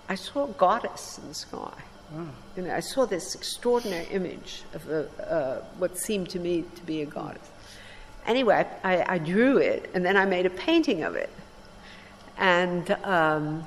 I 0.08 0.14
saw 0.14 0.44
a 0.44 0.52
goddess 0.52 1.18
in 1.18 1.28
the 1.28 1.34
sky. 1.34 1.72
You 2.56 2.62
know, 2.62 2.74
I 2.74 2.80
saw 2.80 3.04
this 3.04 3.34
extraordinary 3.34 4.06
image 4.06 4.62
of 4.74 4.88
a, 4.88 5.08
uh, 5.30 5.62
what 5.78 5.98
seemed 5.98 6.30
to 6.30 6.38
me 6.38 6.64
to 6.74 6.82
be 6.84 7.02
a 7.02 7.06
goddess. 7.06 7.48
Anyway, 8.26 8.66
I, 8.84 8.96
I, 8.96 9.14
I 9.14 9.18
drew 9.18 9.58
it, 9.58 9.90
and 9.92 10.04
then 10.04 10.16
I 10.16 10.24
made 10.24 10.46
a 10.46 10.50
painting 10.50 11.02
of 11.02 11.16
it. 11.16 11.30
And 12.38 12.90
um, 13.04 13.66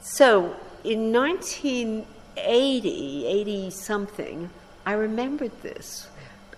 so 0.00 0.56
in 0.84 1.12
1980, 1.12 3.26
80 3.26 3.70
something, 3.70 4.50
I 4.84 4.94
remembered 4.94 5.52
this. 5.62 6.08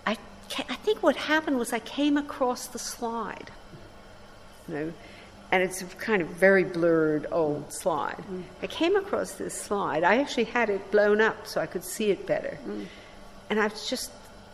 I, 0.05 0.17
I 0.57 0.75
think 0.75 1.03
what 1.03 1.15
happened 1.15 1.59
was 1.59 1.73
I 1.73 1.79
came 1.79 2.17
across 2.17 2.67
the 2.67 2.79
slide. 2.79 3.51
You 4.67 4.73
know, 4.73 4.93
and 5.55 5.63
it's 5.63 5.81
a 5.81 5.85
kind 5.85 6.21
of 6.21 6.27
very 6.27 6.65
blurred 6.65 7.27
old 7.31 7.71
slide. 7.71 8.21
I 8.61 8.67
came 8.67 8.97
across 8.97 9.31
this 9.35 9.53
slide. 9.53 10.03
I 10.03 10.17
actually 10.17 10.43
had 10.43 10.69
it 10.69 10.91
blown 10.91 11.21
up 11.21 11.47
so 11.47 11.61
I 11.61 11.65
could 11.65 11.83
see 11.85 12.11
it 12.11 12.27
better. 12.27 12.57
And 13.49 13.57
I 13.61 13.67
was 13.67 13.89
just 13.89 14.11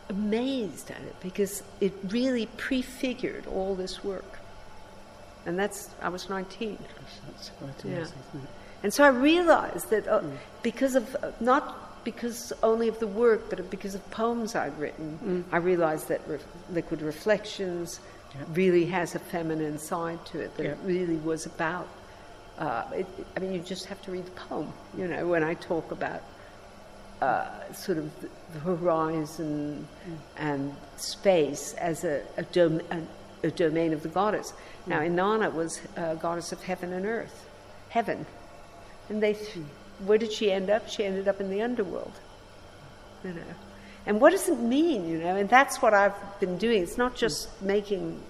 amazed 0.10 0.92
at 0.92 1.02
it 1.02 1.16
because 1.20 1.64
it 1.80 1.94
really 2.10 2.46
prefigured 2.58 3.48
all 3.48 3.74
this 3.74 4.04
work. 4.04 4.38
And 5.48 5.58
that's, 5.58 5.90
I 6.04 6.10
was 6.10 6.30
19. 6.30 6.78
That's 7.26 7.50
quite 7.58 7.72
Yeah. 7.84 7.92
amazing, 7.98 8.18
isn't 8.30 8.44
it? 8.44 8.50
And 8.84 8.94
so 8.94 9.04
I 9.04 9.08
realized 9.08 9.90
that 9.90 10.08
uh, 10.08 10.22
because 10.62 10.94
of, 10.94 11.16
uh, 11.16 11.32
not 11.40 12.04
because 12.04 12.54
only 12.62 12.88
of 12.90 13.00
the 13.00 13.08
work, 13.08 13.50
but 13.50 13.68
because 13.72 13.96
of 13.96 14.02
poems 14.12 14.54
I'd 14.56 14.78
written, 14.78 15.46
I 15.52 15.58
realized 15.58 16.10
that 16.10 16.22
re- 16.28 16.38
Liquid 16.72 17.02
Reflections 17.02 18.00
Yeah. 18.34 18.46
really 18.54 18.86
has 18.86 19.16
a 19.16 19.20
feminine 19.20 19.78
side 19.78 20.26
to 20.28 20.40
it, 20.40 20.56
that 20.58 20.66
it 20.66 20.78
really 20.84 21.18
was 21.18 21.46
about. 21.46 21.88
Uh, 22.58 22.84
it, 22.94 23.08
I 23.36 23.40
mean, 23.40 23.54
you 23.54 23.60
just 23.60 23.86
have 23.86 24.02
to 24.04 24.12
read 24.12 24.26
the 24.26 24.32
poem, 24.32 24.72
you 24.98 25.08
know, 25.08 25.28
when 25.28 25.44
I 25.44 25.56
talk 25.56 25.92
about 25.92 26.22
uh, 27.22 27.72
sort 27.74 27.98
of 27.98 28.10
the, 28.22 28.60
horizon 28.60 29.88
and 30.38 30.76
space 30.98 31.74
as 31.76 32.04
a, 32.04 32.22
a, 32.38 32.44
dom- 32.44 32.82
a, 32.92 33.48
a 33.48 33.52
domain 33.52 33.94
of 33.94 34.04
the 34.04 34.10
goddess. 34.10 34.54
Now, 34.88 35.00
Inanna 35.00 35.54
was 35.54 35.80
a 35.96 36.16
goddess 36.16 36.52
of 36.52 36.62
heaven 36.64 36.92
and 36.94 37.06
earth, 37.06 37.50
heaven. 37.90 38.26
And 39.10 39.22
they, 39.22 39.34
where 40.06 40.18
did 40.18 40.32
she 40.32 40.52
end 40.52 40.70
up? 40.70 40.90
She 40.90 41.06
ended 41.06 41.28
up 41.28 41.40
in 41.40 41.50
the 41.50 41.62
underworld, 41.62 42.14
you 43.24 43.34
know. 43.34 43.42
And 44.06 44.20
what 44.20 44.32
does 44.32 44.50
it 44.50 44.60
mean, 44.60 45.08
you 45.08 45.20
know? 45.20 45.36
And 45.36 45.50
that's 45.50 45.82
what 45.82 45.94
I've 45.94 46.40
been 46.40 46.58
doing. 46.58 46.82
It's 46.82 46.98
not 46.98 47.16
just 47.16 47.62
making 47.62 48.22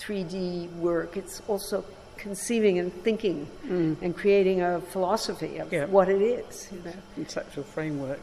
3D 0.00 0.72
work, 0.76 1.16
it's 1.16 1.42
also 1.48 1.84
conceiving 2.16 2.78
and 2.78 2.92
thinking 3.02 3.48
mm. 3.66 3.96
and 4.00 4.16
creating 4.16 4.62
a 4.62 4.80
philosophy 4.80 5.58
of 5.58 5.72
Yeah. 5.72 5.86
what 5.86 6.08
it 6.08 6.22
is, 6.22 6.68
you 6.72 6.80
know. 6.84 6.92
Conceptual 7.16 7.64
framework. 7.64 8.20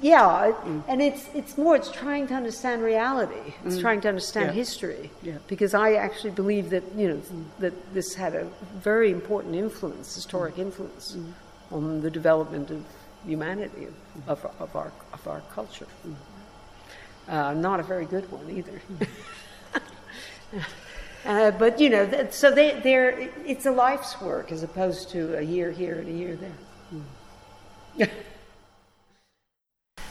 Yeah, 0.00 0.48
it- 0.48 0.54
mm. 0.64 0.82
and 0.88 1.02
it's 1.02 1.24
it's 1.34 1.56
more 1.58 1.74
it's 1.76 1.90
trying 1.90 2.26
to 2.28 2.34
understand 2.34 2.82
reality. 2.82 3.54
It's 3.64 3.76
mm. 3.76 3.80
trying 3.80 4.00
to 4.02 4.08
understand 4.08 4.46
Yeah. 4.46 4.62
history. 4.64 5.10
Yeah. 5.22 5.38
Because 5.48 5.74
I 5.74 5.94
actually 5.94 6.34
believe 6.42 6.70
that 6.70 6.84
you 6.96 7.08
know 7.10 7.20
that 7.58 7.74
this 7.94 8.14
had 8.14 8.34
a 8.34 8.44
very 8.90 9.10
important 9.10 9.54
influence, 9.54 10.14
historic 10.14 10.58
influence, 10.58 11.16
on 11.70 12.02
the 12.02 12.10
development 12.10 12.70
of 12.70 12.84
humanity 13.26 13.88
of, 14.26 14.44
of 14.58 14.74
our 14.76 14.92
of 15.12 15.28
our 15.28 15.42
culture. 15.54 15.86
Uh, 17.28 17.54
not 17.54 17.80
a 17.80 17.82
very 17.82 18.04
good 18.04 18.30
one 18.30 18.50
either. 18.50 18.80
Uh, 21.24 21.52
but 21.52 21.78
you 21.78 21.88
know, 21.88 22.04
th- 22.04 22.32
so 22.32 22.50
they, 22.50 22.80
they're, 22.80 23.30
it's 23.46 23.66
a 23.66 23.70
life's 23.70 24.20
work 24.20 24.50
as 24.50 24.64
opposed 24.64 25.08
to 25.08 25.38
a 25.38 25.42
year 25.42 25.70
here 25.70 26.00
and 26.00 26.08
a 26.08 26.12
year 26.12 26.36
there. 27.98 28.08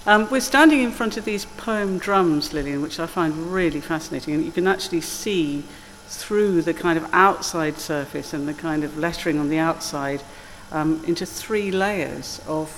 Um, 0.08 0.28
we're 0.32 0.40
standing 0.40 0.82
in 0.82 0.90
front 0.90 1.18
of 1.18 1.26
these 1.26 1.46
poem 1.46 2.00
drums, 2.00 2.54
Liliane, 2.54 2.82
which 2.82 3.00
I 3.00 3.06
find 3.06 3.54
really 3.54 3.82
fascinating, 3.82 4.34
and 4.34 4.44
you 4.44 4.52
can 4.52 4.66
actually 4.66 5.02
see 5.02 5.64
through 6.08 6.64
the 6.64 6.74
kind 6.74 6.98
of 6.98 7.08
outside 7.14 7.78
surface 7.78 8.34
and 8.34 8.48
the 8.48 8.56
kind 8.56 8.84
of 8.84 8.98
lettering 8.98 9.38
on 9.38 9.50
the 9.50 9.60
outside 9.60 10.24
um, 10.72 11.04
into 11.06 11.24
three 11.24 11.70
layers 11.70 12.42
of, 12.48 12.76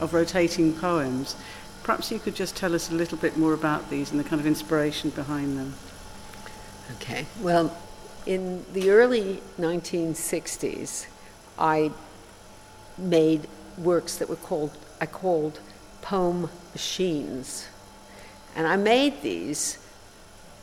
of 0.00 0.14
rotating 0.14 0.72
poems. 0.72 1.36
Perhaps 1.82 2.10
you 2.10 2.18
could 2.18 2.34
just 2.34 2.56
tell 2.56 2.74
us 2.74 2.90
a 2.90 2.94
little 2.94 3.18
bit 3.18 3.36
more 3.36 3.54
about 3.54 3.90
these 3.90 4.10
and 4.10 4.20
the 4.20 4.24
kind 4.24 4.40
of 4.40 4.46
inspiration 4.46 5.10
behind 5.10 5.58
them. 5.58 5.74
Okay. 6.96 7.26
Well, 7.40 7.76
in 8.26 8.64
the 8.72 8.90
early 8.90 9.42
1960s, 9.58 11.06
I 11.58 11.90
made 12.98 13.48
works 13.78 14.16
that 14.16 14.28
were 14.28 14.36
called 14.36 14.76
I 15.00 15.06
called 15.06 15.58
poem 16.00 16.48
machines, 16.72 17.66
and 18.54 18.66
I 18.66 18.76
made 18.76 19.22
these 19.22 19.78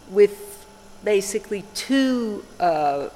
with 0.09 0.65
basically 1.03 1.65
two. 1.73 2.45
Uh, 2.59 3.09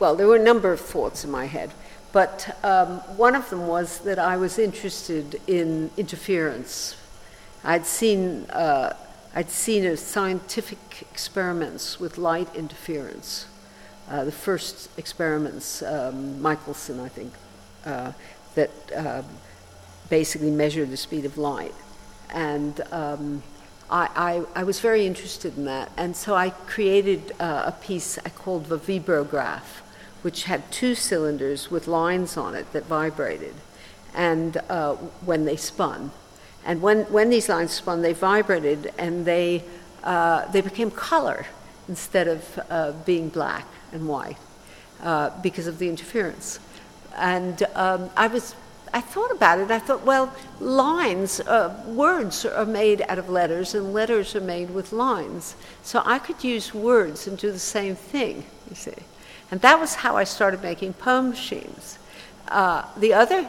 well, 0.00 0.16
there 0.16 0.26
were 0.26 0.36
a 0.36 0.42
number 0.42 0.72
of 0.72 0.80
thoughts 0.80 1.24
in 1.24 1.30
my 1.30 1.46
head, 1.46 1.70
but 2.12 2.56
um, 2.62 2.98
one 3.16 3.34
of 3.34 3.48
them 3.50 3.66
was 3.66 3.98
that 4.00 4.18
I 4.18 4.36
was 4.36 4.58
interested 4.58 5.40
in 5.46 5.90
interference. 5.96 6.96
I'd 7.64 7.86
seen 7.86 8.44
uh, 8.50 8.94
I'd 9.34 9.50
seen 9.50 9.96
scientific 9.96 11.06
experiments 11.10 11.98
with 11.98 12.18
light 12.18 12.54
interference. 12.54 13.46
Uh, 14.08 14.24
the 14.24 14.32
first 14.32 14.90
experiments, 14.98 15.82
um, 15.82 16.42
Michelson, 16.42 17.00
I 17.00 17.08
think, 17.08 17.32
uh, 17.86 18.12
that 18.54 18.70
um 18.94 19.24
basically 20.10 20.50
measured 20.50 20.90
the 20.90 20.96
speed 20.96 21.24
of 21.24 21.38
light, 21.38 21.74
and 22.34 22.82
um, 22.92 23.42
I, 23.90 24.08
I, 24.54 24.60
I 24.60 24.64
was 24.64 24.78
very 24.80 25.06
interested 25.06 25.56
in 25.56 25.64
that, 25.64 25.90
and 25.96 26.14
so 26.14 26.34
I 26.34 26.50
created 26.50 27.32
uh, 27.40 27.64
a 27.66 27.72
piece 27.72 28.18
I 28.18 28.28
called 28.28 28.66
the 28.66 28.78
vibrograph, 28.78 29.81
which 30.22 30.44
had 30.44 30.70
two 30.72 30.94
cylinders 30.94 31.70
with 31.70 31.86
lines 31.86 32.36
on 32.36 32.54
it 32.54 32.72
that 32.72 32.84
vibrated, 32.86 33.54
and 34.14 34.56
uh, 34.68 34.94
when 35.24 35.44
they 35.44 35.56
spun, 35.56 36.10
and 36.64 36.80
when, 36.80 37.00
when 37.04 37.30
these 37.30 37.48
lines 37.48 37.72
spun, 37.72 38.02
they 38.02 38.12
vibrated 38.12 38.92
and 38.98 39.24
they, 39.24 39.64
uh, 40.04 40.50
they 40.52 40.60
became 40.60 40.90
color 40.90 41.46
instead 41.88 42.28
of 42.28 42.60
uh, 42.70 42.92
being 43.04 43.28
black 43.28 43.66
and 43.92 44.08
white 44.08 44.36
uh, 45.02 45.30
because 45.42 45.66
of 45.66 45.78
the 45.78 45.88
interference. 45.88 46.60
And 47.16 47.62
um, 47.74 48.10
I 48.16 48.28
was, 48.28 48.54
I 48.94 49.00
thought 49.00 49.32
about 49.32 49.58
it. 49.58 49.70
I 49.70 49.80
thought, 49.80 50.04
well, 50.06 50.32
lines, 50.60 51.40
uh, 51.40 51.82
words 51.86 52.46
are 52.46 52.64
made 52.64 53.04
out 53.08 53.18
of 53.18 53.28
letters, 53.28 53.74
and 53.74 53.92
letters 53.92 54.36
are 54.36 54.40
made 54.40 54.70
with 54.70 54.92
lines. 54.92 55.56
So 55.82 56.02
I 56.04 56.18
could 56.18 56.44
use 56.44 56.72
words 56.72 57.26
and 57.26 57.36
do 57.36 57.50
the 57.50 57.58
same 57.58 57.96
thing. 57.96 58.44
You 58.70 58.76
see, 58.76 58.94
and 59.52 59.60
that 59.60 59.78
was 59.78 59.96
how 59.96 60.16
I 60.16 60.24
started 60.24 60.62
making 60.62 60.94
poem 60.94 61.28
machines. 61.28 61.98
Uh, 62.48 62.86
the 62.96 63.12
other 63.12 63.46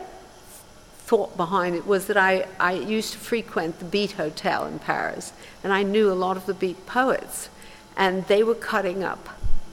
thought 0.98 1.38
behind 1.38 1.76
it 1.76 1.88
was 1.88 2.08
that 2.08 2.18
I, 2.18 2.46
I 2.60 2.74
used 2.74 3.14
to 3.14 3.20
frequent 3.20 3.80
the 3.80 3.86
Beat 3.86 4.12
Hotel 4.12 4.68
in 4.68 4.80
Paris, 4.80 5.32
and 5.64 5.72
I 5.72 5.84
knew 5.84 6.12
a 6.12 6.14
lot 6.14 6.36
of 6.36 6.46
the 6.46 6.54
Beat 6.54 6.86
poets, 6.86 7.48
and 7.96 8.28
they 8.28 8.44
were 8.44 8.54
cutting 8.54 9.06
up 9.06 9.30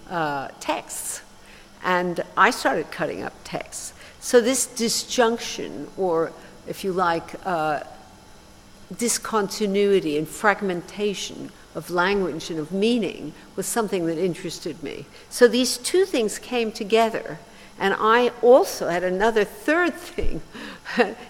uh, 0.09 0.49
texts, 0.61 1.23
and 1.83 2.23
I 2.37 2.51
started 2.51 2.93
cutting 2.93 3.25
up 3.25 3.33
texts. 3.43 3.93
So 4.21 4.41
this 4.41 4.67
disjunction, 4.67 5.89
or 5.97 6.33
if 6.69 6.85
you 6.85 6.93
like, 6.93 7.45
uh, 7.45 7.81
discontinuity 8.97 10.17
and 10.17 10.29
fragmentation 10.29 11.51
of 11.75 11.91
language 11.91 12.51
and 12.51 12.59
of 12.59 12.73
meaning 12.73 13.33
was 13.57 13.67
something 13.67 14.07
that 14.07 14.19
interested 14.19 14.83
me. 14.83 15.07
So 15.29 15.47
these 15.47 15.77
two 15.77 16.05
things 16.05 16.39
came 16.39 16.73
together, 16.73 17.39
and 17.79 17.95
I 17.99 18.33
also 18.43 18.89
had 18.89 19.05
another 19.05 19.45
third 19.45 19.95
thing 20.11 20.43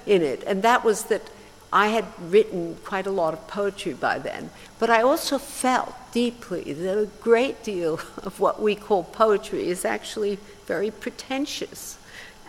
in 0.07 0.22
it, 0.22 0.42
and 0.44 0.62
that 0.62 0.85
was 0.85 1.05
that 1.05 1.31
I 1.72 1.88
had 1.88 2.07
written 2.18 2.76
quite 2.85 3.07
a 3.07 3.11
lot 3.12 3.33
of 3.33 3.46
poetry 3.46 3.94
by 3.94 4.18
then, 4.18 4.50
but 4.79 4.90
I 4.90 5.03
also 5.03 5.38
felt 5.38 5.94
deeply 6.12 6.72
that 6.72 6.98
a 6.98 7.07
great 7.20 7.62
deal 7.62 7.94
of 8.22 8.40
what 8.40 8.61
we 8.61 8.74
call 8.74 9.05
poetry 9.05 9.68
is 9.68 9.85
actually 9.85 10.38
very 10.66 10.90
pretentious 10.90 11.98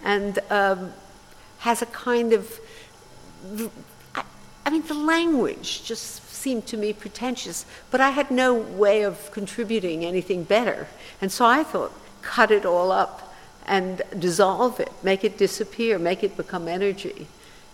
and 0.04 0.39
um, 0.49 0.93
has 1.60 1.82
a 1.82 1.86
kind 1.88 2.34
of 2.34 2.60
I, 4.15 4.23
I 4.65 4.69
mean, 4.69 4.84
the 4.88 4.93
language 4.93 5.84
just 5.84 6.21
seemed 6.41 6.65
to 6.67 6.77
me 6.77 6.91
pretentious, 6.91 7.65
but 7.91 8.01
I 8.01 8.10
had 8.10 8.32
no 8.32 8.54
way 8.54 9.04
of 9.04 9.32
contributing 9.32 10.04
anything 10.04 10.43
better. 10.43 10.88
And 11.21 11.32
so 11.32 11.45
I 11.45 11.63
thought, 11.63 11.93
cut 12.21 12.49
it 12.51 12.65
all 12.65 12.91
up 12.91 13.34
and 13.65 14.01
dissolve 14.17 14.80
it, 14.80 14.91
make 15.04 15.23
it 15.23 15.38
disappear, 15.38 15.99
make 15.99 16.23
it 16.23 16.36
become 16.36 16.67
energy, 16.67 17.27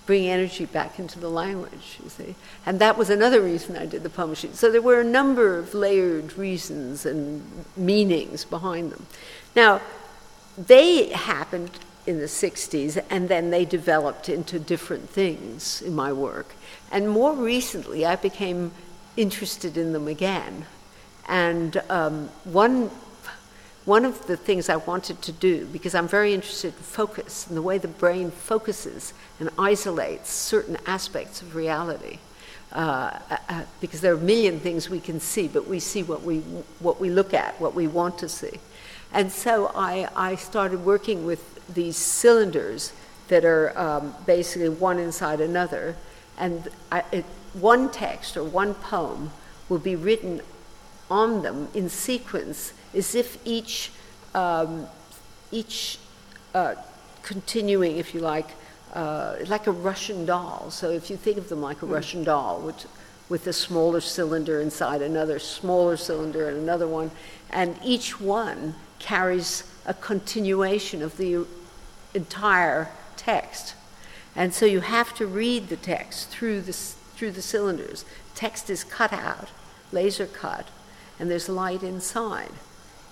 bring 0.05 0.27
energy 0.27 0.65
back 0.65 0.99
into 0.99 1.19
the 1.19 1.29
language, 1.29 1.99
you 2.03 2.09
see. 2.09 2.35
And 2.65 2.79
that 2.79 2.97
was 2.97 3.09
another 3.09 3.41
reason 3.41 3.77
I 3.77 3.85
did 3.85 4.03
the 4.03 4.09
poem. 4.09 4.35
So 4.35 4.69
there 4.69 4.81
were 4.81 4.99
a 4.99 5.05
number 5.05 5.57
of 5.57 5.73
layered 5.73 6.37
reasons 6.37 7.05
and 7.05 7.65
meanings 7.75 8.43
behind 8.43 8.91
them. 8.91 9.05
Now, 9.55 9.81
they 10.57 11.09
happened 11.09 11.71
in 12.07 12.19
the 12.19 12.25
60s 12.25 13.03
and 13.09 13.27
then 13.27 13.51
they 13.51 13.65
developed 13.65 14.29
into 14.29 14.57
different 14.59 15.09
things 15.09 15.81
in 15.81 15.93
my 15.93 16.11
work. 16.11 16.55
And 16.91 17.09
more 17.09 17.33
recently, 17.33 18.05
I 18.05 18.15
became 18.15 18.71
interested 19.17 19.77
in 19.77 19.91
them 19.91 20.07
again. 20.07 20.65
And 21.27 21.77
um, 21.89 22.29
one, 22.45 22.89
one 23.83 24.05
of 24.05 24.25
the 24.25 24.37
things 24.37 24.69
I 24.69 24.77
wanted 24.77 25.21
to 25.23 25.33
do, 25.33 25.65
because 25.65 25.93
I'm 25.93 26.07
very 26.07 26.33
interested 26.33 26.73
in 26.73 26.81
focus 26.81 27.45
and 27.47 27.57
the 27.57 27.61
way 27.61 27.77
the 27.77 27.89
brain 27.89 28.31
focuses 28.31 29.13
and 29.39 29.49
isolates 29.59 30.31
certain 30.31 30.77
aspects 30.85 31.41
of 31.41 31.55
reality. 31.55 32.19
Uh, 32.71 33.17
uh, 33.49 33.63
because 33.79 34.01
there 34.01 34.13
are 34.13 34.17
a 34.17 34.21
million 34.21 34.59
things 34.59 34.89
we 34.89 34.99
can 34.99 35.21
see, 35.21 35.47
but 35.47 35.67
we 35.67 35.79
see 35.79 36.03
what 36.03 36.23
we, 36.23 36.39
what 36.79 36.99
we 36.99 37.09
look 37.09 37.33
at, 37.33 37.59
what 37.61 37.73
we 37.73 37.87
want 37.87 38.17
to 38.17 38.27
see. 38.27 38.59
And 39.13 39.31
so 39.31 39.71
I, 39.73 40.09
I 40.15 40.35
started 40.35 40.83
working 40.83 41.25
with 41.25 41.56
these 41.69 41.97
cylinders 41.97 42.93
that 43.27 43.43
are 43.45 43.77
um, 43.77 44.15
basically 44.25 44.69
one 44.69 44.99
inside 44.99 45.41
another. 45.41 45.95
And 46.37 46.69
I, 46.91 47.03
it, 47.11 47.25
one 47.53 47.89
text 47.89 48.37
or 48.37 48.43
one 48.43 48.73
poem 48.73 49.31
will 49.69 49.79
be 49.79 49.95
written 49.95 50.41
on 51.09 51.41
them 51.41 51.67
in 51.73 51.89
sequence 51.89 52.73
as 52.93 53.15
if 53.15 53.37
each, 53.45 53.91
um, 54.33 54.87
each 55.51 55.99
uh, 56.53 56.75
continuing, 57.23 57.97
if 57.97 58.13
you 58.13 58.21
like, 58.21 58.49
uh, 58.93 59.35
like 59.47 59.67
a 59.67 59.71
Russian 59.71 60.25
doll. 60.25 60.71
So 60.71 60.89
if 60.89 61.09
you 61.09 61.17
think 61.17 61.37
of 61.37 61.49
them 61.49 61.61
like 61.61 61.81
a 61.81 61.85
Russian 61.85 62.23
doll, 62.23 62.61
which, 62.61 62.85
with 63.29 63.45
a 63.47 63.53
smaller 63.53 63.99
cylinder 63.99 64.61
inside 64.61 65.01
another 65.01 65.37
smaller 65.37 65.97
cylinder 65.97 66.47
and 66.47 66.57
another 66.57 66.87
one, 66.87 67.11
and 67.49 67.77
each 67.83 68.21
one 68.21 68.73
carries 68.99 69.63
a 69.85 69.93
continuation 69.93 71.01
of 71.01 71.17
the 71.17 71.45
entire 72.17 72.89
text. 73.15 73.73
And 74.35 74.53
so 74.53 74.65
you 74.65 74.81
have 74.81 75.15
to 75.15 75.25
read 75.25 75.69
the 75.69 75.77
text 75.77 76.29
through 76.29 76.61
the, 76.61 76.73
through 76.73 77.31
the 77.31 77.41
cylinders. 77.41 78.05
Text 78.35 78.69
is 78.69 78.83
cut 78.83 79.13
out, 79.13 79.49
laser 79.91 80.27
cut, 80.27 80.67
and 81.19 81.31
there's 81.31 81.49
light 81.49 81.81
inside. 81.81 82.51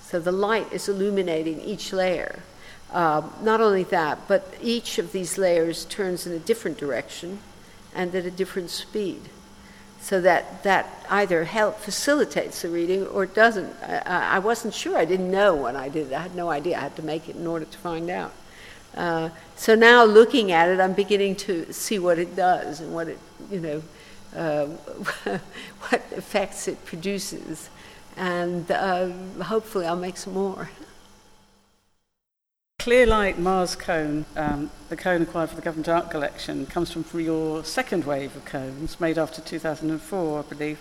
So 0.01 0.19
the 0.19 0.31
light 0.31 0.71
is 0.71 0.87
illuminating 0.87 1.59
each 1.61 1.91
layer. 1.91 2.43
Um, 2.91 3.33
not 3.41 3.59
only 3.59 3.83
that, 3.85 4.27
but 4.27 4.53
each 4.61 4.99
of 4.99 5.11
these 5.11 5.37
layers 5.37 5.85
turns 5.85 6.27
in 6.27 6.33
a 6.33 6.39
different 6.39 6.77
direction 6.77 7.39
and 7.95 8.13
at 8.13 8.25
a 8.25 8.31
different 8.31 8.69
speed. 8.69 9.21
So 9.99 10.21
that 10.21 10.61
that 10.61 10.87
either 11.09 11.45
help 11.45 11.79
facilitates 11.79 12.61
the 12.61 12.69
reading 12.69 13.07
or 13.07 13.23
it 13.23 13.33
doesn't. 13.33 13.73
I, 13.81 14.35
I 14.35 14.39
wasn't 14.39 14.75
sure. 14.75 14.95
I 14.95 15.05
didn't 15.05 15.31
know 15.31 15.55
when 15.55 15.75
I 15.75 15.89
did. 15.89 16.11
it. 16.11 16.13
I 16.13 16.21
had 16.21 16.35
no 16.35 16.51
idea. 16.51 16.77
I 16.77 16.81
had 16.81 16.95
to 16.97 17.01
make 17.01 17.27
it 17.27 17.35
in 17.35 17.47
order 17.47 17.65
to 17.65 17.77
find 17.79 18.11
out. 18.11 18.31
Uh, 18.95 19.29
so 19.55 19.75
now 19.75 20.03
looking 20.03 20.51
at 20.51 20.69
it, 20.69 20.79
I'm 20.79 20.93
beginning 20.93 21.35
to 21.37 21.71
see 21.73 21.99
what 21.99 22.17
it 22.17 22.35
does 22.35 22.79
and 22.79 22.93
what 22.93 23.09
it, 23.09 23.19
you 23.51 23.59
know, 23.59 23.83
uh, 24.35 24.65
what 25.87 26.01
effects 26.11 26.67
it 26.67 26.83
produces, 26.85 27.69
and 28.15 28.69
uh, 28.71 29.09
hopefully 29.43 29.85
I'll 29.85 29.95
make 29.95 30.17
some 30.17 30.33
more. 30.33 30.69
Clear 32.79 33.07
Light 33.07 33.39
Mars 33.39 33.75
cone, 33.75 34.25
um, 34.35 34.69
the 34.89 34.95
cone 34.95 35.23
acquired 35.23 35.49
for 35.49 35.55
the 35.55 35.61
Government 35.61 35.89
Art 35.89 36.11
Collection, 36.11 36.67
comes 36.67 36.91
from 36.91 37.03
your 37.19 37.63
second 37.63 38.05
wave 38.05 38.35
of 38.35 38.45
cones, 38.45 38.99
made 38.99 39.17
after 39.17 39.41
2004, 39.41 40.39
I 40.39 40.41
believe. 40.43 40.79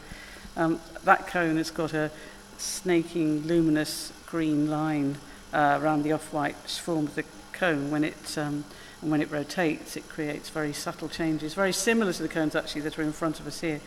Um, 0.57 0.81
that 1.05 1.27
cone 1.27 1.57
has 1.57 1.71
got 1.71 1.95
a 1.95 2.11
snaking, 2.59 3.43
luminous 3.47 4.13
green 4.27 4.71
line 4.71 5.17
uh, 5.53 5.79
around 5.81 6.03
the 6.03 6.13
off-white 6.13 6.57
form 6.57 7.07
of 7.07 7.15
the 7.15 7.25
cone. 7.55 7.91
When 7.91 8.05
it, 8.05 8.37
um, 8.37 8.65
and 9.01 9.11
when 9.11 9.23
it 9.23 9.31
rotates, 9.31 9.97
it 9.97 10.09
creates 10.09 10.51
very 10.51 10.73
subtle 10.73 11.09
changes, 11.09 11.55
very 11.55 11.73
similar 11.73 12.13
to 12.13 12.23
the 12.23 12.29
cones 12.29 12.55
actually 12.55 12.83
that 12.83 12.99
are 12.99 13.03
in 13.03 13.13
front 13.13 13.41
of 13.41 13.47
us 13.47 13.61
here. 13.61 13.81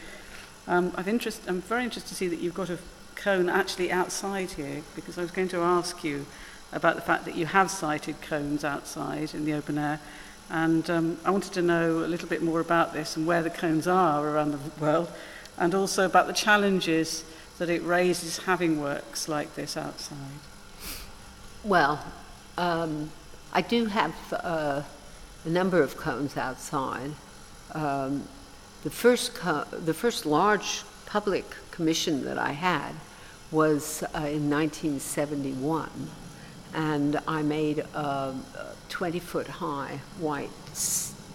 Um, 0.67 0.91
I've 0.95 1.07
interest, 1.07 1.41
I'm 1.47 1.61
very 1.61 1.83
interested 1.83 2.09
to 2.09 2.15
see 2.15 2.27
that 2.27 2.39
you've 2.39 2.53
got 2.53 2.69
a 2.69 2.77
cone 3.15 3.49
actually 3.49 3.91
outside 3.91 4.51
here, 4.51 4.81
because 4.95 5.17
I 5.17 5.21
was 5.21 5.31
going 5.31 5.49
to 5.49 5.61
ask 5.61 6.03
you 6.03 6.25
about 6.71 6.95
the 6.95 7.01
fact 7.01 7.25
that 7.25 7.35
you 7.35 7.45
have 7.45 7.71
sited 7.71 8.21
cones 8.21 8.63
outside 8.63 9.33
in 9.33 9.45
the 9.45 9.53
open 9.53 9.77
air. 9.77 9.99
And 10.49 10.89
um, 10.89 11.17
I 11.25 11.31
wanted 11.31 11.53
to 11.53 11.61
know 11.61 11.99
a 11.99 12.07
little 12.07 12.29
bit 12.29 12.41
more 12.41 12.59
about 12.59 12.93
this 12.93 13.17
and 13.17 13.25
where 13.25 13.41
the 13.41 13.49
cones 13.49 13.87
are 13.87 14.27
around 14.27 14.51
the 14.51 14.59
world, 14.79 15.09
and 15.57 15.73
also 15.73 16.05
about 16.05 16.27
the 16.27 16.33
challenges 16.33 17.23
that 17.57 17.69
it 17.69 17.81
raises 17.83 18.37
having 18.39 18.79
works 18.79 19.27
like 19.27 19.55
this 19.55 19.75
outside. 19.75 20.39
Well, 21.63 22.03
um, 22.57 23.09
I 23.53 23.61
do 23.61 23.85
have 23.85 24.13
uh, 24.31 24.81
a 25.45 25.49
number 25.49 25.81
of 25.81 25.97
cones 25.97 26.37
outside. 26.37 27.11
Um, 27.73 28.27
the 28.83 28.89
first, 28.89 29.35
co- 29.35 29.65
the 29.71 29.93
first 29.93 30.25
large 30.25 30.83
public 31.05 31.45
commission 31.71 32.23
that 32.25 32.37
I 32.37 32.51
had 32.51 32.93
was 33.51 34.03
uh, 34.03 34.27
in 34.27 34.49
1971 34.49 35.89
and 36.73 37.19
I 37.27 37.41
made 37.41 37.79
a 37.79 38.35
20 38.89 39.19
foot 39.19 39.47
high 39.47 40.01
white 40.19 40.49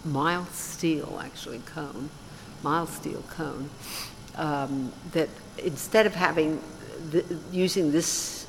mild 0.05 0.51
steel, 0.51 1.21
actually, 1.23 1.61
cone, 1.61 2.11
mild 2.63 2.91
steel 2.91 3.23
cone, 3.31 3.71
um, 4.37 4.93
that 5.13 5.29
instead 5.59 6.07
of 6.07 6.15
having 6.15 6.61
the, 7.11 7.25
using 7.51 7.93
this 7.93 8.47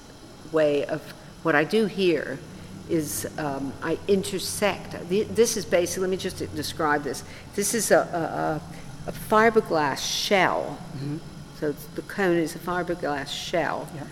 way 0.52 0.86
of 0.86 1.02
what 1.44 1.56
I 1.56 1.64
do 1.64 1.86
here 1.86 2.40
is 2.90 3.28
um, 3.38 3.74
I 3.82 3.98
intersect. 4.08 5.10
This 5.10 5.58
is 5.58 5.66
basically, 5.66 6.02
let 6.02 6.10
me 6.10 6.18
just 6.18 6.38
describe 6.56 7.04
this. 7.04 7.24
This 7.56 7.74
is 7.74 7.92
a, 7.92 8.62
a, 9.08 9.10
a 9.10 9.12
fiberglass 9.12 10.00
shell. 10.00 10.78
Mm-hmm. 10.96 11.18
So 11.60 11.74
the 11.96 12.02
cone 12.04 12.38
is 12.38 12.56
a 12.56 12.60
fiberglass 12.60 13.30
shell 13.30 13.88
yeah. 13.96 14.04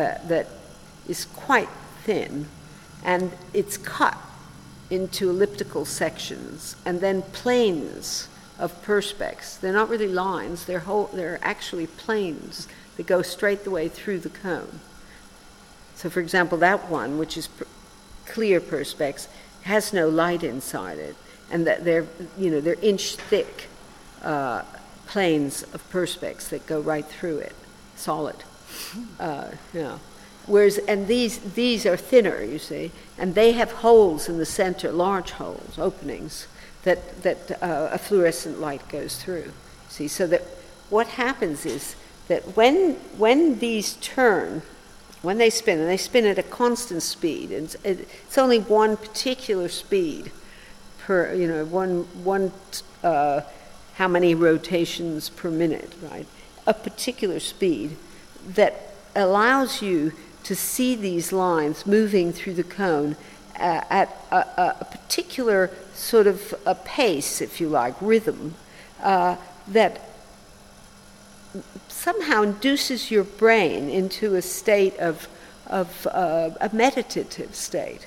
uh, 0.00 0.28
that 0.28 0.46
is 1.08 1.24
quite 1.24 1.68
thin, 2.04 2.46
and 3.04 3.32
it's 3.54 3.78
cut 3.78 4.16
into 4.90 5.30
elliptical 5.30 5.84
sections 5.84 6.76
and 6.84 7.00
then 7.00 7.22
planes 7.22 8.28
of 8.58 8.72
perspex. 8.84 9.60
They're 9.60 9.72
not 9.72 9.88
really 9.88 10.08
lines, 10.08 10.64
they're, 10.64 10.80
whole, 10.80 11.10
they're 11.12 11.38
actually 11.42 11.86
planes 11.86 12.68
that 12.96 13.06
go 13.06 13.22
straight 13.22 13.64
the 13.64 13.70
way 13.70 13.88
through 13.88 14.20
the 14.20 14.30
cone. 14.30 14.80
So, 15.94 16.10
for 16.10 16.20
example, 16.20 16.58
that 16.58 16.90
one, 16.90 17.18
which 17.18 17.36
is 17.36 17.48
clear 18.38 18.60
perspex, 18.60 19.26
has 19.62 19.92
no 19.92 20.08
light 20.08 20.44
inside 20.44 20.96
it, 20.96 21.16
and 21.50 21.66
that 21.66 21.84
they're, 21.84 22.06
you 22.38 22.48
know, 22.52 22.60
they're 22.60 22.78
inch 22.80 23.16
thick 23.16 23.66
uh, 24.22 24.62
planes 25.08 25.64
of 25.74 25.82
perspex 25.90 26.48
that 26.50 26.64
go 26.64 26.78
right 26.78 27.04
through 27.04 27.38
it, 27.38 27.56
solid. 27.96 28.36
Uh, 29.18 29.50
yeah. 29.74 29.98
Whereas, 30.46 30.78
and 30.78 31.08
these, 31.08 31.40
these 31.54 31.84
are 31.84 31.96
thinner, 31.96 32.40
you 32.40 32.60
see, 32.60 32.92
and 33.18 33.34
they 33.34 33.50
have 33.52 33.72
holes 33.72 34.28
in 34.28 34.38
the 34.38 34.46
center, 34.46 34.92
large 34.92 35.32
holes, 35.32 35.76
openings, 35.76 36.46
that, 36.84 37.22
that 37.24 37.60
uh, 37.60 37.88
a 37.90 37.98
fluorescent 37.98 38.60
light 38.60 38.88
goes 38.88 39.20
through. 39.20 39.50
See, 39.88 40.06
so 40.06 40.28
that 40.28 40.42
what 40.90 41.08
happens 41.08 41.66
is 41.66 41.96
that 42.28 42.56
when, 42.56 42.92
when 43.16 43.58
these 43.58 43.94
turn, 43.94 44.62
when 45.22 45.38
they 45.38 45.50
spin, 45.50 45.78
and 45.80 45.88
they 45.88 45.96
spin 45.96 46.24
at 46.24 46.38
a 46.38 46.42
constant 46.42 47.02
speed, 47.02 47.50
and 47.50 47.74
it's, 47.84 48.38
only 48.38 48.60
one 48.60 48.96
particular 48.96 49.68
speed 49.68 50.30
per, 51.00 51.32
you 51.34 51.48
know, 51.48 51.64
one, 51.64 52.02
one 52.24 52.52
uh, 53.02 53.40
how 53.94 54.06
many 54.06 54.34
rotations 54.34 55.28
per 55.28 55.50
minute, 55.50 55.92
right? 56.02 56.26
A 56.66 56.74
particular 56.74 57.40
speed 57.40 57.96
that 58.46 58.94
allows 59.16 59.82
you 59.82 60.12
to 60.44 60.54
see 60.54 60.94
these 60.94 61.32
lines 61.32 61.84
moving 61.84 62.32
through 62.32 62.54
the 62.54 62.62
cone 62.62 63.16
uh, 63.58 63.82
at 63.90 64.08
a, 64.30 64.36
a, 64.80 64.86
particular 64.88 65.70
sort 65.94 66.28
of 66.28 66.54
a 66.64 66.76
pace, 66.76 67.40
if 67.40 67.60
you 67.60 67.68
like, 67.68 67.94
rhythm, 68.00 68.54
uh, 69.02 69.34
that 69.66 70.07
somehow 71.88 72.42
induces 72.42 73.10
your 73.10 73.24
brain 73.24 73.88
into 73.88 74.34
a 74.34 74.42
state 74.42 74.96
of, 74.98 75.28
of 75.66 76.06
uh, 76.06 76.50
a 76.60 76.70
meditative 76.72 77.54
state, 77.54 78.06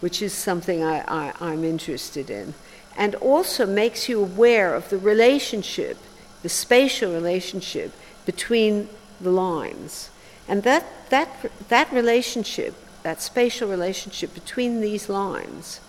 which 0.00 0.20
is 0.22 0.32
something 0.32 0.82
I, 0.82 1.04
I, 1.06 1.32
I'm 1.40 1.64
interested 1.64 2.30
in, 2.30 2.54
and 2.96 3.14
also 3.16 3.66
makes 3.66 4.08
you 4.08 4.20
aware 4.20 4.74
of 4.74 4.88
the 4.90 4.98
relationship, 4.98 5.96
the 6.42 6.48
spatial 6.48 7.12
relationship 7.12 7.92
between 8.26 8.88
the 9.20 9.30
lines. 9.30 10.10
And 10.48 10.62
that, 10.64 10.84
that, 11.10 11.50
that 11.68 11.92
relationship, 11.92 12.74
that 13.02 13.22
spatial 13.22 13.68
relationship 13.68 14.34
between 14.34 14.80
these 14.80 15.08
lines, 15.08 15.80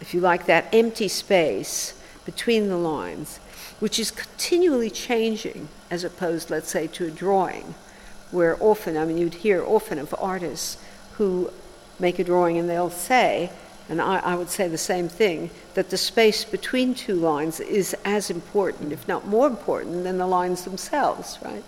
if 0.00 0.14
you 0.14 0.20
like, 0.20 0.46
that 0.46 0.66
empty 0.72 1.08
space 1.08 1.94
between 2.24 2.68
the 2.68 2.76
lines, 2.76 3.38
which 3.80 3.98
is 3.98 4.10
continually 4.10 4.90
changing 4.90 5.68
as 5.92 6.04
opposed, 6.04 6.48
let's 6.48 6.70
say, 6.70 6.86
to 6.86 7.04
a 7.04 7.10
drawing, 7.10 7.74
where 8.30 8.56
often, 8.60 8.96
I 8.96 9.04
mean, 9.04 9.18
you'd 9.18 9.34
hear 9.34 9.62
often 9.62 9.98
of 9.98 10.14
artists 10.18 10.78
who 11.18 11.52
make 11.98 12.18
a 12.18 12.24
drawing 12.24 12.56
and 12.56 12.66
they'll 12.66 12.88
say, 12.88 13.50
and 13.90 14.00
I, 14.00 14.20
I, 14.20 14.34
would 14.34 14.48
say 14.48 14.68
the 14.68 14.78
same 14.78 15.10
thing, 15.10 15.50
that 15.74 15.90
the 15.90 15.98
space 15.98 16.46
between 16.46 16.94
two 16.94 17.16
lines 17.16 17.60
is 17.60 17.94
as 18.06 18.30
important, 18.30 18.90
if 18.90 19.06
not 19.06 19.26
more 19.26 19.46
important, 19.46 20.04
than 20.04 20.16
the 20.16 20.26
lines 20.26 20.64
themselves, 20.64 21.38
right? 21.44 21.62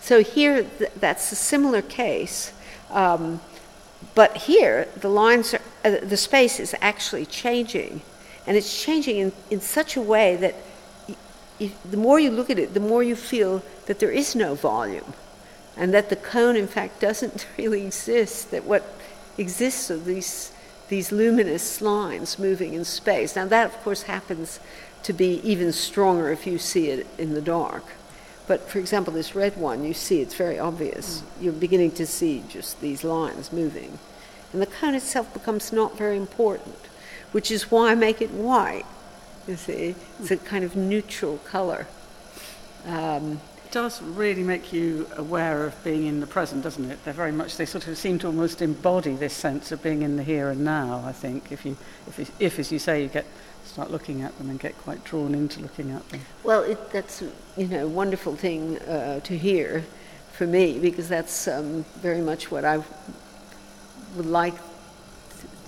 So 0.00 0.22
here, 0.22 0.64
th- 0.78 0.92
that's 0.98 1.30
a 1.30 1.36
similar 1.36 1.82
case. 1.82 2.54
Um, 2.90 3.42
but 4.14 4.38
here, 4.38 4.88
the 5.02 5.10
lines 5.10 5.52
are, 5.52 5.60
uh, 5.84 5.96
the 6.02 6.16
space 6.16 6.60
is 6.60 6.74
actually 6.80 7.26
changing. 7.26 8.00
And 8.46 8.56
it's 8.56 8.82
changing 8.82 9.18
in, 9.18 9.32
in 9.50 9.60
such 9.60 9.98
a 9.98 10.00
way 10.00 10.36
that 10.36 10.54
y- 11.60 11.72
the 11.88 11.96
more 11.96 12.18
you 12.18 12.30
look 12.30 12.50
at 12.50 12.58
it, 12.58 12.74
the 12.74 12.80
more 12.80 13.02
you 13.02 13.16
feel 13.16 13.62
that 13.86 13.98
there 13.98 14.10
is 14.10 14.34
no 14.34 14.54
volume. 14.54 15.14
And 15.76 15.92
that 15.92 16.08
the 16.08 16.16
cone, 16.16 16.56
in 16.56 16.66
fact, 16.66 17.00
doesn't 17.00 17.46
really 17.58 17.84
exist, 17.84 18.50
that 18.50 18.64
what 18.64 18.84
exists 19.38 19.90
are 19.90 19.98
these, 19.98 20.52
these 20.88 21.12
luminous 21.12 21.80
lines 21.80 22.38
moving 22.38 22.74
in 22.74 22.84
space. 22.84 23.36
Now, 23.36 23.46
that, 23.46 23.66
of 23.66 23.82
course, 23.82 24.02
happens 24.02 24.60
to 25.02 25.12
be 25.12 25.40
even 25.44 25.72
stronger 25.72 26.30
if 26.30 26.46
you 26.46 26.58
see 26.58 26.88
it 26.88 27.06
in 27.18 27.34
the 27.34 27.42
dark. 27.42 27.84
But 28.46 28.68
for 28.68 28.78
example, 28.78 29.12
this 29.12 29.34
red 29.34 29.56
one, 29.56 29.84
you 29.84 29.94
see 29.94 30.20
it's 30.20 30.34
very 30.34 30.58
obvious. 30.58 31.20
Mm. 31.20 31.24
You're 31.42 31.52
beginning 31.52 31.92
to 31.92 32.06
see 32.06 32.44
just 32.48 32.80
these 32.80 33.04
lines 33.04 33.52
moving. 33.52 33.98
And 34.52 34.62
the 34.62 34.66
cone 34.66 34.94
itself 34.94 35.32
becomes 35.32 35.72
not 35.72 35.98
very 35.98 36.16
important, 36.16 36.76
which 37.32 37.50
is 37.50 37.70
why 37.70 37.90
I 37.90 37.94
make 37.94 38.22
it 38.22 38.30
white. 38.30 38.86
You 39.46 39.56
see, 39.56 39.94
it's 40.20 40.30
a 40.30 40.36
kind 40.36 40.64
of 40.64 40.74
neutral 40.76 41.38
color. 41.38 41.86
Um, 42.86 43.40
It 43.64 43.72
does 43.72 44.00
really 44.02 44.42
make 44.42 44.72
you 44.72 45.06
aware 45.16 45.66
of 45.66 45.84
being 45.84 46.06
in 46.06 46.20
the 46.20 46.26
present, 46.26 46.62
doesn't 46.62 46.90
it? 46.90 47.04
They're 47.04 47.12
very 47.14 47.32
much, 47.32 47.56
they 47.56 47.66
sort 47.66 47.86
of 47.88 47.96
seem 47.98 48.18
to 48.20 48.26
almost 48.28 48.62
embody 48.62 49.14
this 49.14 49.32
sense 49.34 49.70
of 49.72 49.82
being 49.82 50.02
in 50.02 50.16
the 50.16 50.22
here 50.22 50.48
and 50.50 50.64
now, 50.64 51.02
I 51.06 51.12
think, 51.12 51.52
if, 51.52 51.64
you, 51.66 51.76
if, 52.08 52.18
you- 52.18 52.26
if 52.40 52.58
as 52.58 52.70
you 52.72 52.78
say, 52.78 53.02
you 53.02 53.08
get 53.08 53.26
start 53.64 53.90
looking 53.90 54.22
at 54.22 54.36
them 54.38 54.48
and 54.48 54.60
get 54.60 54.76
quite 54.78 55.04
drawn 55.04 55.34
into 55.34 55.60
looking 55.60 55.90
at 55.90 56.08
them. 56.10 56.20
Well, 56.44 56.62
it, 56.62 56.90
that's 56.92 57.20
you 57.56 57.66
know 57.66 57.84
a 57.84 57.88
wonderful 57.88 58.36
thing 58.36 58.78
uh, 58.78 59.18
to 59.20 59.36
hear 59.36 59.84
for 60.32 60.46
me 60.46 60.78
because 60.78 61.08
that's 61.08 61.48
um, 61.48 61.84
very 62.00 62.20
much 62.20 62.48
what 62.50 62.64
I 62.64 62.76
would 64.14 64.26
like 64.26 64.54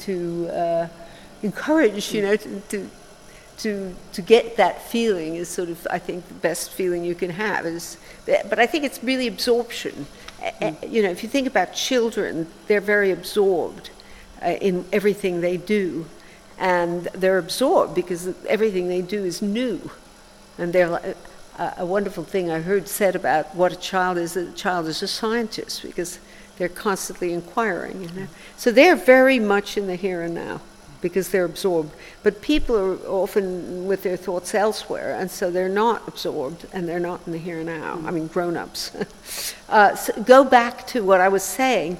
to 0.06 0.48
uh, 0.48 0.88
encourage. 1.42 2.14
You 2.14 2.22
know, 2.22 2.36
to, 2.36 2.60
to 2.60 2.88
to 3.58 3.94
to 4.12 4.22
get 4.22 4.56
that 4.56 4.82
feeling 4.82 5.36
is 5.36 5.48
sort 5.48 5.68
of 5.68 5.86
I 5.90 5.98
think 5.98 6.26
the 6.28 6.34
best 6.34 6.70
feeling 6.70 7.04
you 7.04 7.14
can 7.14 7.30
have 7.30 7.66
is. 7.66 7.96
But 8.26 8.58
I 8.58 8.66
think 8.66 8.84
it's 8.84 9.02
really 9.02 9.26
absorption. 9.26 10.06
A- 10.60 10.76
You 10.86 11.02
know, 11.02 11.10
if 11.10 11.22
you 11.22 11.28
think 11.28 11.46
about 11.46 11.74
children, 11.74 12.46
they're 12.66 12.80
very 12.80 13.10
absorbed 13.10 13.90
uh, 14.42 14.50
in 14.60 14.84
everything 14.92 15.40
they 15.40 15.56
do, 15.56 16.06
and 16.58 17.04
they're 17.14 17.38
absorbed 17.38 17.94
because 17.94 18.28
everything 18.46 18.88
they 18.88 19.02
do 19.02 19.24
is 19.24 19.42
new. 19.42 19.90
And 20.58 20.72
they're 20.72 20.88
like, 20.88 21.16
a, 21.58 21.74
a 21.78 21.86
wonderful 21.86 22.24
thing 22.24 22.50
I 22.50 22.60
heard 22.60 22.88
said 22.88 23.16
about 23.16 23.54
what 23.54 23.72
a 23.72 23.76
child 23.76 24.18
is. 24.18 24.36
A 24.36 24.52
child 24.52 24.86
is 24.86 25.02
a 25.02 25.08
scientist 25.08 25.82
because 25.82 26.18
they're 26.56 26.68
constantly 26.68 27.32
inquiring. 27.32 28.02
You 28.02 28.10
know? 28.20 28.26
So 28.56 28.70
they're 28.70 28.96
very 28.96 29.38
much 29.40 29.76
in 29.76 29.86
the 29.86 29.96
here 29.96 30.22
and 30.22 30.34
now 30.34 30.60
because 31.00 31.28
they're 31.28 31.44
absorbed. 31.44 31.92
But 32.22 32.42
people 32.42 32.76
are 32.76 32.96
often 33.06 33.86
with 33.86 34.02
their 34.02 34.16
thoughts 34.16 34.54
elsewhere, 34.54 35.14
and 35.18 35.30
so 35.30 35.50
they're 35.50 35.68
not 35.68 36.06
absorbed 36.08 36.66
and 36.72 36.88
they're 36.88 37.00
not 37.00 37.20
in 37.26 37.32
the 37.32 37.38
here 37.38 37.58
and 37.58 37.66
now. 37.66 38.02
I 38.04 38.10
mean, 38.10 38.26
grown-ups. 38.26 38.92
uh, 39.68 39.94
so 39.94 40.22
go 40.22 40.44
back 40.44 40.86
to 40.88 41.04
what 41.04 41.20
I 41.20 41.28
was 41.28 41.42
saying. 41.42 41.98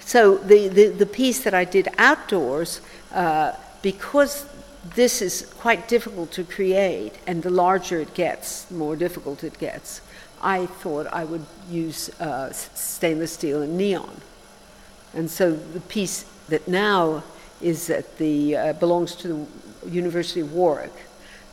So 0.00 0.38
the, 0.38 0.68
the, 0.68 0.88
the 0.88 1.06
piece 1.06 1.44
that 1.44 1.54
I 1.54 1.64
did 1.64 1.88
outdoors, 1.98 2.80
uh, 3.12 3.52
because 3.82 4.46
this 4.94 5.22
is 5.22 5.52
quite 5.58 5.88
difficult 5.88 6.32
to 6.32 6.44
create, 6.44 7.14
and 7.26 7.42
the 7.42 7.50
larger 7.50 8.00
it 8.00 8.14
gets, 8.14 8.64
the 8.64 8.74
more 8.74 8.96
difficult 8.96 9.44
it 9.44 9.58
gets, 9.58 10.00
I 10.42 10.66
thought 10.66 11.06
I 11.12 11.24
would 11.24 11.44
use 11.70 12.08
uh, 12.20 12.50
stainless 12.52 13.32
steel 13.32 13.62
and 13.62 13.76
neon. 13.76 14.20
And 15.12 15.30
so 15.30 15.52
the 15.52 15.80
piece 15.80 16.24
that 16.48 16.66
now 16.66 17.22
is 17.60 17.90
at 17.90 18.18
the, 18.18 18.56
uh, 18.56 18.72
belongs 18.74 19.14
to 19.16 19.28
the 19.82 19.90
University 19.90 20.40
of 20.40 20.52
Warwick 20.52 20.92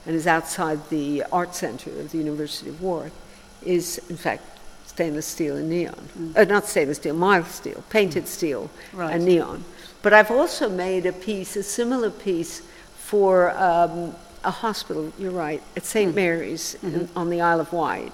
and 0.06 0.16
is 0.16 0.28
outside 0.28 0.90
the 0.90 1.24
art 1.32 1.54
center 1.56 1.90
of 2.00 2.12
the 2.12 2.18
University 2.18 2.70
of 2.70 2.82
Warwick 2.82 3.14
is, 3.64 4.00
in 4.10 4.18
fact, 4.18 4.44
stainless 4.86 5.26
steel 5.26 5.58
and 5.58 5.70
neon. 5.70 6.34
Uh, 6.36 6.44
not 6.46 6.66
stainless 6.66 6.98
steel, 6.98 7.14
mild 7.16 7.46
steel, 7.48 7.84
painted 7.90 8.28
steel 8.28 8.70
Right. 8.94 9.14
and 9.14 9.26
neon. 9.26 9.64
But 10.02 10.14
I've 10.14 10.32
also 10.32 10.70
made 10.70 11.06
a 11.06 11.12
piece, 11.14 11.56
a 11.56 11.64
similar 11.64 12.10
piece, 12.10 12.62
for 12.98 13.52
um, 13.52 14.16
a 14.44 14.52
hospital, 14.52 15.12
you're 15.18 15.32
right, 15.32 15.62
at 15.76 15.86
St. 15.86 16.14
Mary's 16.16 16.76
in, 16.84 17.10
on 17.16 17.30
the 17.30 17.42
Isle 17.42 17.60
of 17.60 17.72
Wight. 17.74 18.14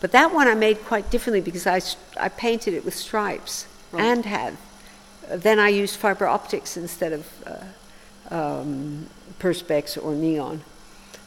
But 0.00 0.12
that 0.12 0.32
one 0.32 0.48
I 0.48 0.54
made 0.54 0.82
quite 0.84 1.10
differently 1.10 1.40
because 1.40 1.66
I, 1.66 1.80
I 2.18 2.28
painted 2.28 2.74
it 2.74 2.84
with 2.84 2.94
stripes 2.94 3.66
and 3.92 4.24
had. 4.24 4.56
Then 5.36 5.58
I 5.58 5.68
used 5.68 5.96
fiber 5.96 6.26
optics 6.26 6.76
instead 6.76 7.12
of 7.12 7.26
uh, 7.46 8.34
um, 8.34 9.06
perspex 9.38 10.02
or 10.02 10.14
neon. 10.14 10.62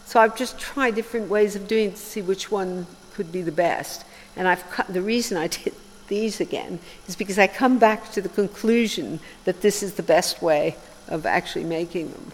So 0.05 0.19
I've 0.19 0.35
just 0.35 0.59
tried 0.59 0.95
different 0.95 1.29
ways 1.29 1.55
of 1.55 1.67
doing 1.67 1.89
it 1.89 1.95
to 1.95 2.01
see 2.01 2.21
which 2.21 2.51
one 2.51 2.85
could 3.13 3.31
be 3.31 3.41
the 3.41 3.51
best. 3.51 4.05
And 4.35 4.47
I've 4.47 4.69
cut, 4.69 4.87
the 4.87 5.01
reason 5.01 5.37
I 5.37 5.47
did 5.47 5.73
these 6.07 6.41
again 6.41 6.79
is 7.07 7.15
because 7.15 7.39
I 7.39 7.47
come 7.47 7.79
back 7.79 8.11
to 8.11 8.21
the 8.21 8.29
conclusion 8.29 9.19
that 9.45 9.61
this 9.61 9.81
is 9.81 9.93
the 9.93 10.03
best 10.03 10.41
way 10.41 10.75
of 11.07 11.25
actually 11.25 11.63
making 11.63 12.11
them. 12.11 12.31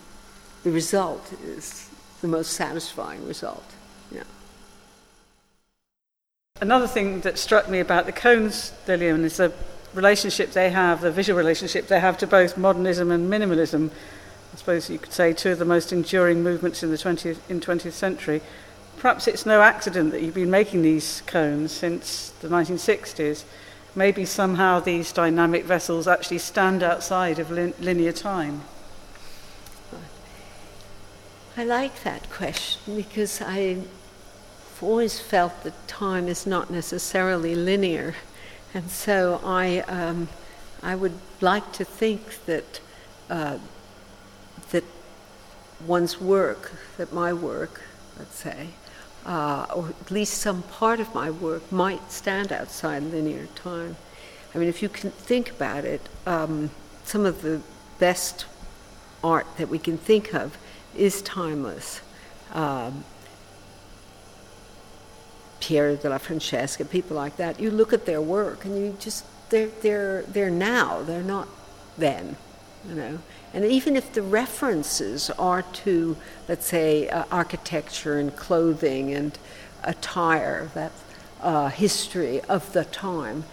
The 0.63 0.71
result 0.71 1.31
is 1.45 1.89
the 2.21 2.27
most 2.27 2.53
satisfying 2.53 3.25
result. 3.27 3.63
Yeah. 4.11 4.23
Another 6.59 6.87
thing 6.87 7.21
that 7.21 7.37
struck 7.37 7.69
me 7.69 7.79
about 7.79 8.05
the 8.05 8.11
cones, 8.11 8.73
Liliane, 8.87 9.23
is 9.23 9.37
the 9.37 9.53
relationship 9.93 10.51
they 10.51 10.69
have, 10.69 11.01
the 11.01 11.11
visual 11.11 11.37
relationship 11.37 11.87
they 11.87 11.99
have 11.99 12.17
to 12.19 12.27
both 12.27 12.57
modernism 12.57 13.11
and 13.11 13.31
minimalism. 13.31 13.89
I 14.53 14.57
suppose 14.57 14.89
you 14.89 14.99
could 14.99 15.13
say 15.13 15.33
two 15.33 15.51
of 15.51 15.59
the 15.59 15.65
most 15.65 15.91
enduring 15.91 16.43
movements 16.43 16.83
in 16.83 16.91
the 16.91 16.97
20th, 16.97 17.37
in 17.49 17.59
20th 17.59 17.91
century. 17.91 18.41
Perhaps 18.97 19.27
it's 19.27 19.45
no 19.45 19.61
accident 19.61 20.11
that 20.11 20.21
you've 20.21 20.35
been 20.35 20.51
making 20.51 20.81
these 20.81 21.21
cones 21.25 21.71
since 21.71 22.31
the 22.41 22.49
1960s. 22.49 23.45
Maybe 23.95 24.25
somehow 24.25 24.79
these 24.79 25.11
dynamic 25.11 25.65
vessels 25.65 26.07
actually 26.07 26.39
stand 26.39 26.83
outside 26.83 27.39
of 27.39 27.49
lin- 27.49 27.73
linear 27.79 28.11
time. 28.11 28.61
I 31.57 31.63
like 31.63 32.03
that 32.03 32.29
question 32.29 32.95
because 32.95 33.41
I've 33.41 33.87
always 34.81 35.19
felt 35.19 35.63
that 35.63 35.87
time 35.87 36.27
is 36.27 36.45
not 36.45 36.69
necessarily 36.69 37.55
linear. 37.55 38.15
And 38.73 38.89
so 38.89 39.41
I, 39.43 39.79
um, 39.81 40.27
I 40.83 40.95
would 40.95 41.17
like 41.41 41.71
to 41.73 41.83
think 41.83 42.45
that, 42.45 42.79
uh, 43.29 43.57
that 44.71 44.83
one's 45.85 46.21
work, 46.21 46.71
that 46.97 47.11
my 47.11 47.33
work, 47.33 47.81
let's 48.17 48.35
say, 48.35 48.67
uh, 49.25 49.65
or 49.75 49.89
at 49.89 50.11
least 50.11 50.35
some 50.35 50.61
part 50.63 50.99
of 50.99 51.13
my 51.15 51.31
work 51.31 51.71
might 51.71 52.11
stand 52.11 52.51
outside 52.51 53.03
linear 53.03 53.47
time. 53.55 53.95
I 54.53 54.57
mean, 54.57 54.69
if 54.69 54.81
you 54.81 54.89
can 54.89 55.11
think 55.11 55.49
about 55.49 55.85
it, 55.85 56.01
um, 56.25 56.69
some 57.05 57.25
of 57.25 57.41
the 57.41 57.61
best 57.97 58.45
art 59.23 59.47
that 59.57 59.69
we 59.69 59.79
can 59.79 59.97
think 59.97 60.33
of 60.33 60.57
is 60.95 61.21
timeless. 61.21 62.01
Um, 62.53 63.03
Piero 65.59 65.95
della 65.95 66.19
Francesca, 66.19 66.85
people 66.85 67.15
like 67.15 67.37
that. 67.37 67.59
You 67.59 67.71
look 67.71 67.93
at 67.93 68.05
their 68.05 68.21
work 68.21 68.65
and 68.65 68.77
you 68.77 68.95
just 68.99 69.25
they're 69.49 69.69
they're 69.81 70.23
they're 70.23 70.49
now. 70.49 71.01
They're 71.01 71.23
not 71.23 71.47
then, 71.97 72.35
you 72.87 72.95
know. 72.95 73.19
And 73.53 73.65
even 73.65 73.95
if 73.95 74.13
the 74.13 74.21
references 74.21 75.29
are 75.31 75.63
to, 75.83 76.15
let's 76.47 76.67
say, 76.67 77.09
uh, 77.09 77.25
architecture 77.31 78.19
and 78.19 78.35
clothing 78.35 79.13
and 79.13 79.37
attire, 79.83 80.69
that 80.75 80.91
uh, 81.41 81.69
history 81.69 82.41
of 82.41 82.71
the 82.73 82.85
time, 82.85 83.43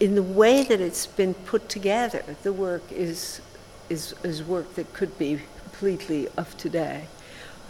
in 0.00 0.16
the 0.16 0.22
way 0.22 0.64
that 0.64 0.80
it's 0.80 1.06
been 1.06 1.34
put 1.34 1.68
together, 1.68 2.24
the 2.42 2.52
work 2.52 2.82
is 2.90 3.40
is, 3.88 4.14
is 4.24 4.42
work 4.42 4.74
that 4.74 4.92
could 4.92 5.16
be 5.18 5.40
completely 5.62 6.28
of 6.36 6.56
today. 6.56 7.06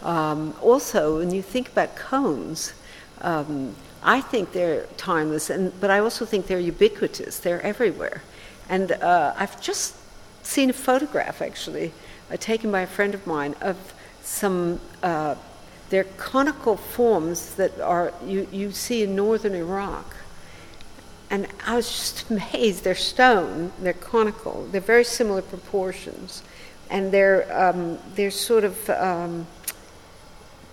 Um, 0.01 0.55
also, 0.61 1.19
when 1.19 1.31
you 1.31 1.41
think 1.41 1.69
about 1.69 1.95
cones, 1.95 2.73
um, 3.21 3.75
I 4.03 4.21
think 4.21 4.51
they're 4.51 4.85
timeless, 4.97 5.49
and, 5.49 5.77
but 5.81 5.89
I 5.89 5.99
also 5.99 6.25
think 6.25 6.47
they're 6.47 6.59
ubiquitous. 6.59 7.39
They're 7.39 7.61
everywhere. 7.61 8.21
And 8.69 8.91
uh, 8.91 9.33
I've 9.37 9.59
just 9.61 9.95
seen 10.43 10.69
a 10.69 10.73
photograph, 10.73 11.41
actually, 11.41 11.93
uh, 12.31 12.37
taken 12.37 12.71
by 12.71 12.81
a 12.81 12.87
friend 12.87 13.13
of 13.13 13.25
mine, 13.25 13.55
of 13.61 13.77
some, 14.21 14.79
uh, 15.03 15.35
they're 15.89 16.03
conical 16.17 16.75
forms 16.75 17.55
that 17.55 17.79
are 17.79 18.13
you, 18.25 18.47
you 18.51 18.71
see 18.71 19.03
in 19.03 19.15
northern 19.15 19.55
Iraq. 19.55 20.15
And 21.29 21.47
I 21.65 21.75
was 21.75 21.87
just 21.87 22.29
amazed. 22.29 22.83
They're 22.83 22.95
stone, 22.95 23.71
they're 23.79 23.93
conical, 23.93 24.67
they're 24.71 24.81
very 24.81 25.03
similar 25.03 25.41
proportions, 25.41 26.43
and 26.89 27.11
they're, 27.11 27.45
um, 27.57 27.97
they're 28.15 28.31
sort 28.31 28.63
of, 28.63 28.89
um, 28.89 29.47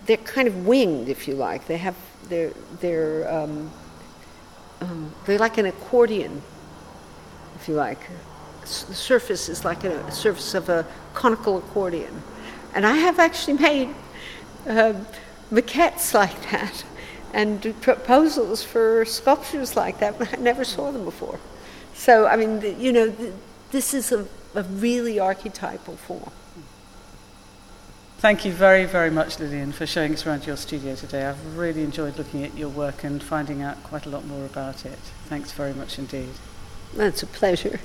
they're 0.07 0.16
kind 0.18 0.48
of 0.48 0.66
winged, 0.66 1.09
if 1.09 1.26
you 1.26 1.35
like. 1.35 1.66
They 1.66 1.78
have, 1.78 1.96
they're, 2.28 2.52
they're, 2.80 3.32
um, 3.32 3.70
um, 4.80 5.12
they're 5.26 5.38
like 5.38 5.58
an 5.58 5.66
accordion, 5.66 6.42
if 7.56 7.68
you 7.68 7.74
like. 7.74 8.00
S- 8.62 8.84
The 8.84 8.94
surface 8.94 9.48
is 9.48 9.64
like 9.64 9.84
a 9.84 10.10
surface 10.10 10.54
of 10.54 10.68
a 10.68 10.87
conical 11.14 11.58
accordion. 11.58 12.22
And 12.74 12.84
I 12.87 12.96
have 12.96 13.18
actually 13.18 13.58
made 13.58 13.88
uh, 14.66 14.94
maquettes 15.52 16.14
like 16.14 16.50
that 16.50 16.84
and 17.32 17.74
proposals 17.80 18.62
for 18.62 19.04
sculptures 19.04 19.76
like 19.76 19.98
that, 20.00 20.18
but 20.18 20.32
I 20.32 20.37
never 20.40 20.64
saw 20.64 20.90
them 20.90 21.04
before. 21.04 21.38
So, 21.94 22.26
I 22.26 22.37
mean, 22.37 22.60
the, 22.60 22.72
you 22.72 22.92
know, 22.92 23.06
the, 23.08 23.32
this 23.70 23.94
is 23.94 24.12
a, 24.12 24.26
a 24.54 24.62
really 24.64 25.18
archetypal 25.20 25.96
form. 25.96 26.30
Thank 28.24 28.46
you 28.46 28.52
very, 28.52 28.87
very 28.87 29.10
much, 29.10 29.38
Liliane, 29.38 29.72
for 29.72 29.87
showing 29.87 30.14
us 30.14 30.26
around 30.26 30.46
your 30.46 30.56
studio 30.56 30.94
today. 30.94 31.26
I've 31.26 31.58
really 31.58 31.82
enjoyed 31.82 32.16
looking 32.16 32.42
at 32.42 32.56
your 32.56 32.70
work 32.70 33.04
and 33.04 33.22
finding 33.22 33.60
out 33.60 33.82
quite 33.82 34.06
a 34.06 34.08
lot 34.08 34.24
more 34.24 34.46
about 34.46 34.87
it. 34.87 34.98
Thanks 35.26 35.52
very 35.52 35.74
much 35.74 35.98
indeed. 35.98 36.30
That's 36.94 37.22
a 37.22 37.26
pleasure. 37.26 37.80